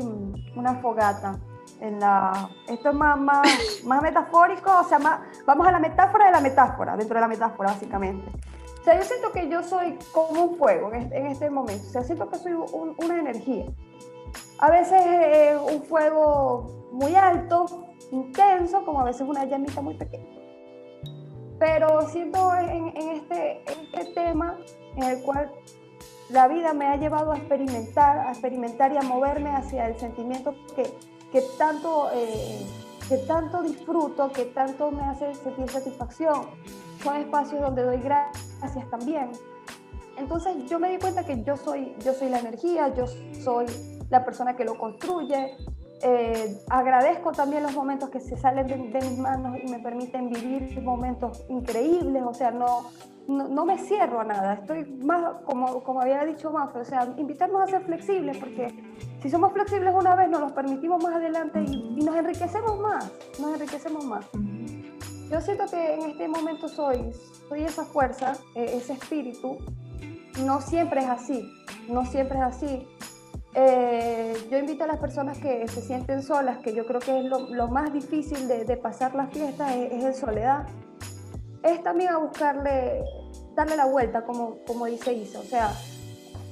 una 0.55 0.75
fogata. 0.75 1.39
En 1.81 1.99
la, 1.99 2.49
esto 2.67 2.89
es 2.89 2.95
más, 2.95 3.19
más, 3.19 3.47
más 3.83 4.01
metafórico, 4.03 4.71
o 4.79 4.83
sea, 4.83 4.99
más, 4.99 5.21
vamos 5.47 5.67
a 5.67 5.71
la 5.71 5.79
metáfora 5.79 6.27
de 6.27 6.31
la 6.31 6.39
metáfora, 6.39 6.95
dentro 6.95 7.15
de 7.15 7.21
la 7.21 7.27
metáfora, 7.27 7.71
básicamente. 7.71 8.31
O 8.79 8.83
sea, 8.83 8.97
yo 8.97 9.03
siento 9.03 9.31
que 9.31 9.49
yo 9.49 9.63
soy 9.63 9.97
como 10.11 10.43
un 10.43 10.57
fuego 10.57 10.93
en 10.93 11.01
este, 11.01 11.17
en 11.17 11.25
este 11.27 11.49
momento. 11.49 11.85
O 11.87 11.89
sea, 11.89 12.03
siento 12.03 12.29
que 12.29 12.37
soy 12.37 12.53
una 12.53 13.19
energía. 13.19 13.65
A 14.59 14.69
veces 14.69 15.01
es 15.03 15.57
un 15.59 15.83
fuego 15.83 16.80
muy 16.91 17.15
alto, 17.15 17.65
intenso, 18.11 18.83
como 18.85 19.01
a 19.01 19.05
veces 19.05 19.27
una 19.27 19.45
llamita 19.45 19.81
muy 19.81 19.95
pequeña. 19.95 20.29
Pero 21.59 22.07
siento 22.09 22.55
en, 22.55 22.87
en, 22.95 23.09
este, 23.09 23.63
este 23.67 24.13
tema 24.13 24.57
en 24.95 25.03
el 25.03 25.21
cual 25.23 25.51
la 26.29 26.47
vida 26.47 26.73
me 26.73 26.85
ha 26.85 26.95
llevado 26.95 27.31
a 27.31 27.37
experimentar, 27.37 28.17
a 28.19 28.31
experimentar 28.31 28.93
y 28.93 28.97
a 28.97 29.01
moverme 29.01 29.49
hacia 29.49 29.87
el 29.87 29.99
sentimiento 29.99 30.55
que, 30.75 30.83
que 31.31 31.43
tanto, 31.57 32.09
eh, 32.13 32.65
que 33.07 33.17
tanto 33.17 33.61
disfruto, 33.61 34.31
que 34.31 34.45
tanto 34.45 34.91
me 34.91 35.03
hace 35.03 35.33
sentir 35.35 35.69
satisfacción. 35.69 36.47
Son 37.03 37.15
espacios 37.17 37.61
donde 37.61 37.83
doy 37.83 37.97
gracias 37.97 38.89
también. 38.89 39.31
Entonces 40.17 40.69
yo 40.69 40.79
me 40.79 40.91
di 40.91 40.99
cuenta 40.99 41.25
que 41.25 41.43
yo 41.43 41.57
soy, 41.57 41.95
yo 42.03 42.13
soy 42.13 42.29
la 42.29 42.39
energía, 42.39 42.93
yo 42.93 43.05
soy 43.43 43.65
la 44.09 44.23
persona 44.23 44.55
que 44.55 44.65
lo 44.65 44.77
construye. 44.77 45.57
Eh, 46.03 46.57
agradezco 46.69 47.31
también 47.31 47.63
los 47.63 47.75
momentos 47.75 48.09
que 48.09 48.19
se 48.19 48.35
salen 48.35 48.67
de, 48.67 48.75
mis 48.75 49.17
manos 49.17 49.57
y 49.63 49.69
me 49.69 49.79
permiten 49.79 50.29
vivir 50.29 50.81
momentos 50.81 51.45
increíbles, 51.49 52.23
o 52.25 52.33
sea, 52.33 52.51
no, 52.51 52.89
no, 53.27 53.65
me 53.65 53.77
cierro 53.77 54.21
a 54.21 54.23
nada, 54.23 54.53
estoy 54.55 54.83
más, 55.03 55.41
como, 55.45 55.83
como 55.83 56.01
había 56.01 56.25
dicho 56.25 56.51
más, 56.51 56.75
o 56.75 56.83
sea, 56.83 57.07
invitarnos 57.17 57.61
a 57.61 57.67
ser 57.67 57.83
flexibles, 57.83 58.37
porque 58.37 58.73
si 59.21 59.29
somos 59.29 59.53
flexibles 59.53 59.93
una 59.93 60.15
vez, 60.15 60.29
nos 60.29 60.41
los 60.41 60.51
permitimos 60.53 61.03
más 61.03 61.15
adelante 61.15 61.63
y, 61.67 61.95
y 61.99 62.03
nos 62.03 62.15
enriquecemos 62.15 62.79
más, 62.79 63.11
nos 63.39 63.53
enriquecemos 63.53 64.03
más. 64.03 64.25
Yo 65.31 65.39
siento 65.39 65.65
que 65.67 65.93
en 65.93 66.01
este 66.09 66.27
momento 66.27 66.67
soy, 66.67 67.13
soy 67.47 67.63
esa 67.63 67.85
fuerza, 67.85 68.33
eh, 68.53 68.73
ese 68.75 68.93
espíritu. 68.93 69.59
No 70.43 70.59
siempre 70.59 70.99
es 70.99 71.09
así, 71.09 71.49
no 71.87 72.05
siempre 72.05 72.37
es 72.37 72.43
así. 72.43 72.87
Eh, 73.53 74.33
yo 74.49 74.57
invito 74.57 74.85
a 74.85 74.87
las 74.87 74.97
personas 74.97 75.37
que 75.37 75.67
se 75.67 75.81
sienten 75.81 76.23
solas, 76.23 76.59
que 76.59 76.73
yo 76.73 76.85
creo 76.85 76.99
que 76.99 77.19
es 77.19 77.25
lo, 77.25 77.67
más 77.67 77.91
difícil 77.91 78.47
de, 78.47 78.77
pasar 78.77 79.13
la 79.13 79.27
fiesta, 79.27 79.75
es, 79.75 79.91
en 80.03 80.13
soledad. 80.13 80.67
Es 81.63 81.83
también 81.83 82.11
a 82.11 82.17
buscarle, 82.17 83.03
darle 83.55 83.75
la 83.75 83.85
vuelta, 83.85 84.23
como, 84.23 84.59
como 84.65 84.85
dice 84.85 85.13
Isa. 85.13 85.39
O 85.39 85.43
sea, 85.43 85.71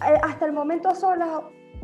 eh, 0.08 0.20
hasta 0.24 0.46
el 0.46 0.52
momento 0.52 0.94
solas 0.94 1.30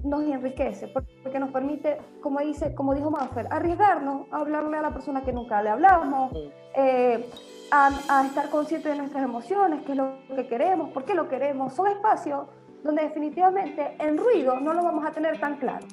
nos 0.03 0.24
enriquece, 0.24 0.88
porque 0.88 1.39
nos 1.39 1.51
permite, 1.51 1.97
como, 2.22 2.39
dice, 2.39 2.76
como 2.76 2.93
dijo 2.93 3.09
Maffer, 3.09 3.47
arriesgarnos 3.49 4.28
a 4.32 4.38
hablarle 4.38 4.78
a 4.78 4.82
la 4.82 4.91
persona 4.91 5.24
que 5.24 5.34
nunca 5.34 5.63
le 5.63 5.70
hablamos, 5.70 6.32
eh, 6.76 7.28
a, 7.72 8.24
estar 8.26 8.49
conscientes 8.49 8.91
de 8.91 8.97
nuestras 8.97 9.24
emociones, 9.24 9.82
qué 9.86 9.93
es 9.93 9.97
lo 9.97 10.18
que 10.36 10.47
queremos, 10.47 10.91
por 10.91 11.05
qué 11.05 11.16
lo 11.16 11.28
queremos. 11.28 11.74
Son 11.74 11.88
espacios 11.88 12.47
donde 12.86 13.01
definitivamente 13.01 13.95
el 13.99 14.15
ruido 14.15 14.59
no 14.59 14.71
lo 14.71 14.83
vamos 14.83 15.03
a 15.05 15.11
tener 15.11 15.39
tan 15.39 15.57
claro 15.57 15.86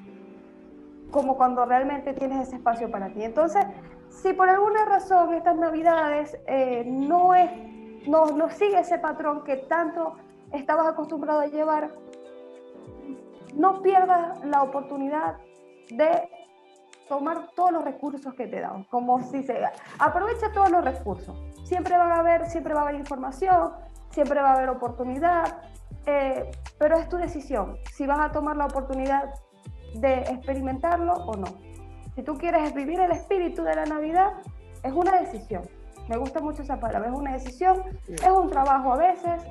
como 1.10 1.36
cuando 1.36 1.64
realmente 1.64 2.12
tienes 2.12 2.48
ese 2.48 2.56
espacio 2.56 2.90
para 2.90 3.08
ti. 3.08 3.22
Entonces, 3.22 3.64
si 4.08 4.32
por 4.32 4.48
alguna 4.48 4.84
razón 4.84 5.34
estas 5.34 5.56
navidades 5.56 6.38
eh, 6.46 6.84
no, 6.86 7.34
es, 7.34 7.50
no, 8.06 8.26
no 8.26 8.50
sigue 8.50 8.78
ese 8.78 8.98
patrón 8.98 9.42
que 9.44 9.56
tanto 9.56 10.16
estabas 10.52 10.86
acostumbrado 10.86 11.40
a 11.40 11.46
llevar, 11.46 11.90
no 13.54 13.82
pierdas 13.82 14.42
la 14.44 14.62
oportunidad 14.62 15.36
de 15.90 16.28
tomar 17.08 17.48
todos 17.54 17.72
los 17.72 17.84
recursos 17.84 18.34
que 18.34 18.46
te 18.46 18.60
dan, 18.60 18.84
como 18.84 19.22
si 19.22 19.42
se 19.42 19.62
aprovecha 19.98 20.52
todos 20.52 20.70
los 20.70 20.84
recursos. 20.84 21.36
Siempre 21.64 21.96
va 21.96 22.04
a 22.04 22.20
haber, 22.20 22.46
siempre 22.46 22.74
va 22.74 22.80
a 22.80 22.82
haber 22.84 22.96
información, 22.96 23.72
siempre 24.10 24.40
va 24.40 24.52
a 24.52 24.54
haber 24.54 24.70
oportunidad, 24.70 25.62
eh, 26.06 26.50
pero 26.78 26.98
es 26.98 27.08
tu 27.08 27.16
decisión 27.16 27.76
si 27.92 28.06
vas 28.06 28.18
a 28.18 28.32
tomar 28.32 28.56
la 28.56 28.66
oportunidad 28.66 29.34
de 29.94 30.20
experimentarlo 30.22 31.12
o 31.12 31.36
no. 31.36 31.46
Si 32.14 32.22
tú 32.22 32.36
quieres 32.36 32.74
vivir 32.74 33.00
el 33.00 33.12
espíritu 33.12 33.62
de 33.62 33.74
la 33.74 33.84
Navidad, 33.84 34.32
es 34.82 34.92
una 34.92 35.20
decisión. 35.20 35.62
Me 36.08 36.16
gusta 36.16 36.40
mucho 36.40 36.62
esa 36.62 36.80
palabra, 36.80 37.08
es 37.08 37.16
una 37.16 37.32
decisión, 37.32 37.82
es 38.08 38.28
un 38.28 38.50
trabajo 38.50 38.92
a 38.92 38.96
veces, 38.96 39.42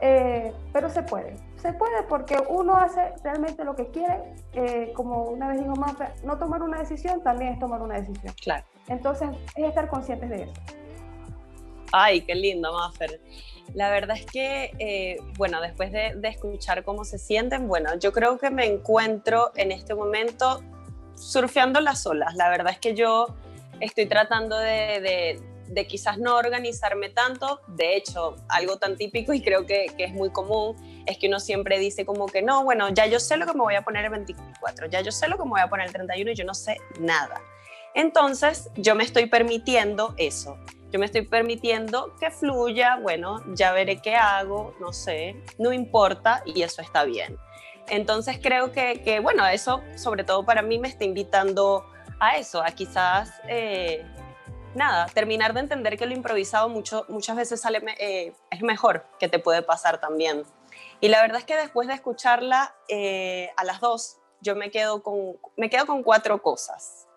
eh, 0.00 0.52
pero 0.72 0.90
se 0.90 1.02
puede. 1.02 1.36
Se 1.56 1.72
puede 1.72 2.02
porque 2.02 2.36
uno 2.48 2.76
hace 2.76 3.14
realmente 3.22 3.64
lo 3.64 3.74
que 3.74 3.88
quiere, 3.88 4.34
eh, 4.52 4.92
como 4.94 5.24
una 5.24 5.48
vez 5.48 5.60
dijo 5.60 5.74
Maffer, 5.74 6.12
no 6.22 6.36
tomar 6.36 6.62
una 6.62 6.78
decisión 6.78 7.22
también 7.22 7.54
es 7.54 7.58
tomar 7.58 7.80
una 7.80 7.98
decisión. 7.98 8.34
Claro. 8.42 8.64
Entonces, 8.88 9.30
es 9.56 9.64
estar 9.64 9.88
conscientes 9.88 10.28
de 10.28 10.42
eso. 10.42 10.52
Ay, 11.90 12.20
qué 12.20 12.34
lindo, 12.34 12.70
Maffer. 12.70 13.18
La 13.72 13.90
verdad 13.90 14.16
es 14.16 14.26
que, 14.26 14.72
eh, 14.78 15.18
bueno, 15.36 15.60
después 15.60 15.90
de, 15.90 16.14
escuchar 16.24 16.84
cómo 16.84 17.04
se 17.04 17.18
sienten, 17.18 17.66
bueno, 17.66 17.98
yo 17.98 18.12
creo 18.12 18.38
que 18.38 18.50
me 18.50 18.66
encuentro 18.66 19.52
en 19.56 19.72
este 19.72 19.94
momento 19.94 20.62
surfeando 21.16 21.80
las 21.80 22.06
olas. 22.06 22.34
La 22.34 22.48
verdad 22.50 22.72
es 22.72 22.78
que 22.78 22.94
yo 22.94 23.34
estoy 23.80 24.06
tratando 24.06 24.58
de 24.58 25.40
de 25.68 25.86
quizás 25.86 26.18
no 26.18 26.36
organizarme 26.36 27.08
tanto. 27.08 27.60
De 27.68 27.96
hecho, 27.96 28.36
algo 28.48 28.78
tan 28.78 28.96
típico 28.96 29.32
y 29.32 29.42
creo 29.42 29.66
que, 29.66 29.86
es 29.98 30.12
muy 30.12 30.30
común 30.30 30.76
es 31.06 31.18
que 31.18 31.28
uno 31.28 31.40
siempre 31.40 31.78
dice 31.78 32.04
como 32.04 32.26
que 32.26 32.42
no, 32.42 32.64
bueno, 32.64 32.88
ya 32.90 33.06
yo 33.06 33.20
sé 33.20 33.36
lo 33.36 33.46
que 33.46 33.52
me 33.52 33.60
voy 33.60 33.74
a 33.74 33.82
poner 33.82 34.04
el 34.04 34.10
24, 34.10 34.86
ya 34.88 35.00
yo 35.00 35.12
sé 35.12 35.28
lo 35.28 35.36
que 35.36 35.44
me 35.44 35.50
voy 35.50 35.60
a 35.60 35.68
poner 35.68 35.86
el 35.86 35.92
31 35.92 36.30
y 36.30 36.34
yo 36.34 36.44
no 36.44 36.54
sé 36.54 36.78
nada. 36.98 37.40
Entonces, 37.94 38.70
yo 38.76 38.94
me 38.94 39.04
estoy 39.04 39.26
permitiendo 39.26 40.14
eso. 40.16 40.58
Yo 40.94 41.00
me 41.00 41.06
estoy 41.06 41.22
permitiendo 41.22 42.14
que 42.20 42.30
fluya, 42.30 42.98
bueno, 43.02 43.42
ya 43.48 43.72
veré 43.72 44.00
qué 44.00 44.14
hago, 44.14 44.76
no 44.78 44.92
sé, 44.92 45.34
no 45.58 45.72
importa 45.72 46.44
y 46.46 46.62
eso 46.62 46.82
está 46.82 47.02
bien. 47.02 47.36
Entonces 47.88 48.38
creo 48.40 48.70
que, 48.70 49.18
bueno, 49.20 49.44
eso 49.44 49.82
sobre 49.96 50.22
todo 50.22 50.46
para 50.46 50.62
mí 50.62 50.78
me 50.78 50.86
está 50.86 51.02
invitando 51.02 51.84
a 52.20 52.36
eso, 52.36 52.62
a 52.62 52.70
quizás 52.70 53.32
eh, 53.48 54.06
nada, 54.76 55.06
terminar 55.06 55.52
de 55.52 55.62
entender 55.62 55.98
que 55.98 56.06
lo 56.06 56.14
improvisado 56.14 56.68
mucho, 56.68 57.06
muchas 57.08 57.34
veces 57.34 57.60
sale, 57.60 57.82
eh, 57.98 58.32
es 58.52 58.62
mejor 58.62 59.04
que 59.18 59.28
te 59.28 59.40
puede 59.40 59.62
pasar 59.62 60.00
también. 60.00 60.44
Y 61.00 61.08
la 61.08 61.22
verdad 61.22 61.38
es 61.38 61.44
que 61.44 61.56
después 61.56 61.88
de 61.88 61.94
escucharla 61.94 62.72
eh, 62.86 63.50
a 63.56 63.64
las 63.64 63.80
dos, 63.80 64.18
yo 64.42 64.54
me 64.54 64.70
quedo 64.70 65.02
con, 65.02 65.38
me 65.56 65.68
quedo 65.68 65.86
con 65.86 66.04
cuatro 66.04 66.40
cosas. 66.40 67.08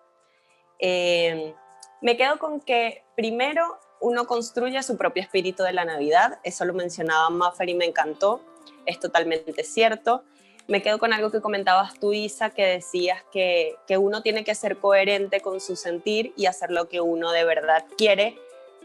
Eh, 0.80 1.54
me 2.00 2.16
quedo 2.16 2.38
con 2.38 2.60
que 2.60 3.04
primero 3.16 3.78
uno 4.00 4.26
construye 4.26 4.82
su 4.82 4.96
propio 4.96 5.22
espíritu 5.22 5.62
de 5.62 5.72
la 5.72 5.84
Navidad, 5.84 6.38
eso 6.44 6.64
lo 6.64 6.72
mencionaba 6.74 7.30
Maffer 7.30 7.68
y 7.68 7.74
me 7.74 7.84
encantó, 7.84 8.40
es 8.86 9.00
totalmente 9.00 9.64
cierto. 9.64 10.22
Me 10.68 10.82
quedo 10.82 10.98
con 10.98 11.12
algo 11.14 11.30
que 11.30 11.40
comentabas 11.40 11.98
tú, 11.98 12.12
Isa, 12.12 12.50
que 12.50 12.64
decías 12.64 13.22
que, 13.32 13.76
que, 13.86 13.96
uno 13.96 14.22
tiene 14.22 14.44
que 14.44 14.54
ser 14.54 14.76
coherente 14.76 15.40
con 15.40 15.60
su 15.60 15.76
sentir 15.76 16.34
y 16.36 16.44
hacer 16.44 16.70
lo 16.70 16.88
que 16.88 17.00
uno 17.00 17.32
de 17.32 17.44
verdad 17.44 17.86
quiere, 17.96 18.38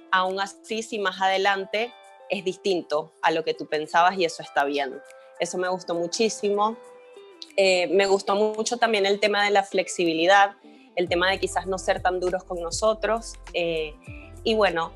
aún 0.10 0.40
así 0.40 0.82
si 0.82 0.98
más 0.98 1.22
adelante 1.22 1.92
es 2.30 2.46
distinto 2.46 3.14
a 3.22 3.32
lo 3.32 3.44
que 3.44 3.54
tú 3.54 3.68
pensabas 3.68 4.18
y 4.18 4.24
eso 4.24 4.42
está 4.42 4.64
bien. 4.64 5.02
Eso 5.40 5.58
me 5.58 5.68
gustó 5.68 5.94
muchísimo. 5.94 6.78
Eh, 7.58 7.88
me 7.88 8.08
gustó 8.08 8.36
mucho 8.36 8.78
también 8.78 9.06
el 9.06 9.20
tema 9.20 9.44
de 9.44 9.52
la 9.52 9.64
flexibilidad, 9.64 10.56
el 10.96 11.10
tema 11.10 11.30
de 11.30 11.40
quizás 11.40 11.68
no 11.68 11.78
ser 11.78 12.02
tan 12.02 12.20
duros 12.20 12.44
con 12.44 12.62
nosotros. 12.62 13.34
Eh, 13.54 13.96
y 14.44 14.56
bueno, 14.56 14.92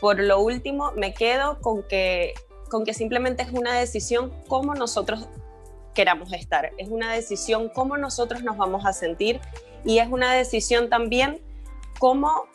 por 0.00 0.18
lo 0.18 0.40
último, 0.40 0.92
me 0.92 1.14
quedo 1.14 1.60
con 1.60 1.82
que, 1.84 2.34
con 2.70 2.84
que 2.84 2.94
simplemente 2.94 3.42
es 3.42 3.50
una 3.52 3.78
decisión 3.78 4.32
cómo 4.48 4.74
nosotros 4.74 5.28
queramos 5.94 6.32
estar. 6.32 6.72
Es 6.78 6.88
una 6.88 7.12
decisión 7.12 7.68
cómo 7.68 7.96
nosotros 7.96 8.42
nos 8.42 8.56
vamos 8.56 8.84
a 8.86 8.92
sentir 8.92 9.40
y 9.84 9.98
es 9.98 10.08
una 10.08 10.32
decisión 10.32 10.88
también 10.88 11.40
cómo, 11.98 12.46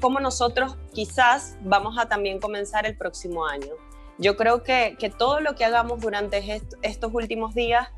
cómo 0.00 0.20
nosotros 0.20 0.76
quizás 0.92 1.56
vamos 1.62 1.98
a 1.98 2.08
también 2.08 2.40
comenzar 2.40 2.86
el 2.86 2.96
próximo 2.96 3.46
año. 3.46 3.72
Yo 4.18 4.36
creo 4.36 4.62
que, 4.62 4.96
que 4.98 5.10
todo 5.10 5.40
lo 5.40 5.54
que 5.54 5.64
hagamos 5.64 6.00
durante 6.00 6.62
estos 6.82 7.14
últimos 7.14 7.54
días, 7.54 7.88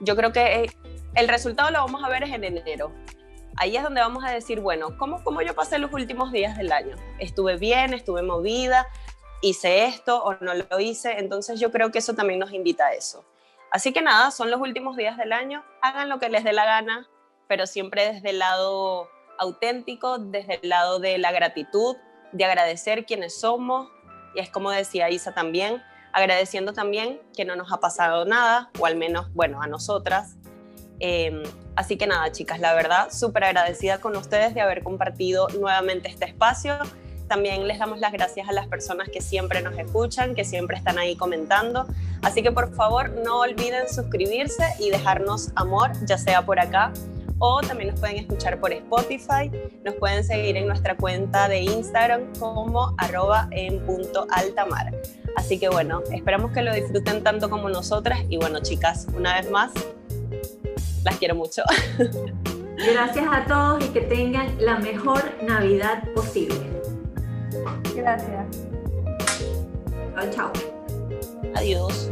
yo 0.00 0.16
creo 0.16 0.32
que 0.32 0.70
el 1.14 1.28
resultado 1.28 1.70
lo 1.70 1.78
vamos 1.78 2.02
a 2.04 2.08
ver 2.08 2.24
es 2.24 2.32
en 2.32 2.44
enero. 2.44 2.92
Ahí 3.56 3.76
es 3.76 3.82
donde 3.82 4.00
vamos 4.00 4.24
a 4.24 4.30
decir, 4.30 4.60
bueno, 4.60 4.98
¿cómo, 4.98 5.22
¿cómo 5.22 5.40
yo 5.42 5.54
pasé 5.54 5.78
los 5.78 5.92
últimos 5.92 6.32
días 6.32 6.56
del 6.56 6.72
año? 6.72 6.96
¿Estuve 7.18 7.56
bien? 7.56 7.94
¿Estuve 7.94 8.22
movida? 8.22 8.88
¿Hice 9.42 9.84
esto 9.84 10.24
o 10.24 10.34
no 10.40 10.54
lo 10.54 10.80
hice? 10.80 11.18
Entonces 11.18 11.60
yo 11.60 11.70
creo 11.70 11.92
que 11.92 11.98
eso 11.98 12.14
también 12.14 12.40
nos 12.40 12.52
invita 12.52 12.86
a 12.86 12.94
eso 12.94 13.24
Así 13.74 13.92
que 13.92 14.02
nada, 14.02 14.30
son 14.30 14.52
los 14.52 14.60
últimos 14.60 14.96
días 14.96 15.16
del 15.16 15.32
año, 15.32 15.64
hagan 15.82 16.08
lo 16.08 16.20
que 16.20 16.28
les 16.28 16.44
dé 16.44 16.52
la 16.52 16.64
gana, 16.64 17.08
pero 17.48 17.66
siempre 17.66 18.12
desde 18.12 18.30
el 18.30 18.38
lado 18.38 19.10
auténtico, 19.36 20.18
desde 20.18 20.60
el 20.62 20.68
lado 20.68 21.00
de 21.00 21.18
la 21.18 21.32
gratitud, 21.32 21.96
de 22.30 22.44
agradecer 22.44 23.04
quienes 23.04 23.40
somos, 23.40 23.90
y 24.36 24.38
es 24.38 24.48
como 24.48 24.70
decía 24.70 25.10
Isa 25.10 25.34
también, 25.34 25.82
agradeciendo 26.14 26.72
también 26.72 27.20
que 27.36 27.44
no 27.44 27.56
nos 27.56 27.72
ha 27.72 27.80
pasado 27.80 28.24
nada, 28.24 28.70
o 28.78 28.86
al 28.86 28.96
menos, 28.96 29.26
bueno, 29.34 29.60
a 29.60 29.66
nosotras. 29.66 30.36
Em, 31.00 31.42
así 31.74 31.96
que 31.96 32.06
nada, 32.06 32.30
chicas, 32.30 32.60
la 32.60 32.72
verdad, 32.72 33.10
súper 33.10 33.44
agradecida 33.44 33.98
con 33.98 34.16
ustedes 34.16 34.54
de 34.54 34.60
haber 34.60 34.84
compartido 34.84 35.48
nuevamente 35.48 36.08
este 36.08 36.24
espacio. 36.24 36.78
También 37.26 37.66
les 37.66 37.80
damos 37.80 37.98
las 37.98 38.12
gracias 38.12 38.48
a 38.48 38.52
las 38.52 38.68
personas 38.68 39.08
que 39.08 39.20
siempre 39.20 39.60
nos 39.60 39.76
escuchan, 39.76 40.36
que 40.36 40.44
siempre 40.44 40.76
están 40.76 40.98
ahí 40.98 41.16
comentando. 41.16 41.86
Así 42.22 42.42
que 42.42 42.52
por 42.52 42.72
favor 42.74 43.10
no 43.10 43.40
olviden 43.40 43.88
suscribirse 43.88 44.64
y 44.78 44.90
dejarnos 44.90 45.50
amor, 45.56 45.90
ya 46.06 46.16
sea 46.16 46.46
por 46.46 46.60
acá 46.60 46.92
o 47.46 47.60
también 47.60 47.90
nos 47.90 48.00
pueden 48.00 48.16
escuchar 48.16 48.58
por 48.58 48.72
Spotify. 48.72 49.50
Nos 49.84 49.94
pueden 49.96 50.24
seguir 50.24 50.56
en 50.56 50.66
nuestra 50.66 50.96
cuenta 50.96 51.46
de 51.46 51.60
Instagram 51.60 52.32
como 52.38 52.94
arroba 52.96 53.48
en 53.50 53.84
punto 53.84 54.26
altamar. 54.30 54.94
Así 55.36 55.58
que 55.58 55.68
bueno, 55.68 56.02
esperamos 56.10 56.52
que 56.52 56.62
lo 56.62 56.72
disfruten 56.72 57.22
tanto 57.22 57.50
como 57.50 57.68
nosotras 57.68 58.20
y 58.30 58.38
bueno 58.38 58.60
chicas, 58.60 59.06
una 59.14 59.38
vez 59.38 59.50
más, 59.50 59.72
las 61.04 61.16
quiero 61.18 61.34
mucho. 61.34 61.62
Gracias 62.78 63.26
a 63.30 63.44
todos 63.44 63.84
y 63.84 63.88
que 63.88 64.00
tengan 64.00 64.56
la 64.58 64.78
mejor 64.78 65.22
Navidad 65.42 66.02
posible. 66.14 66.56
Gracias. 67.94 68.46
Chao, 70.14 70.30
chao. 70.30 70.52
Adiós. 71.54 72.10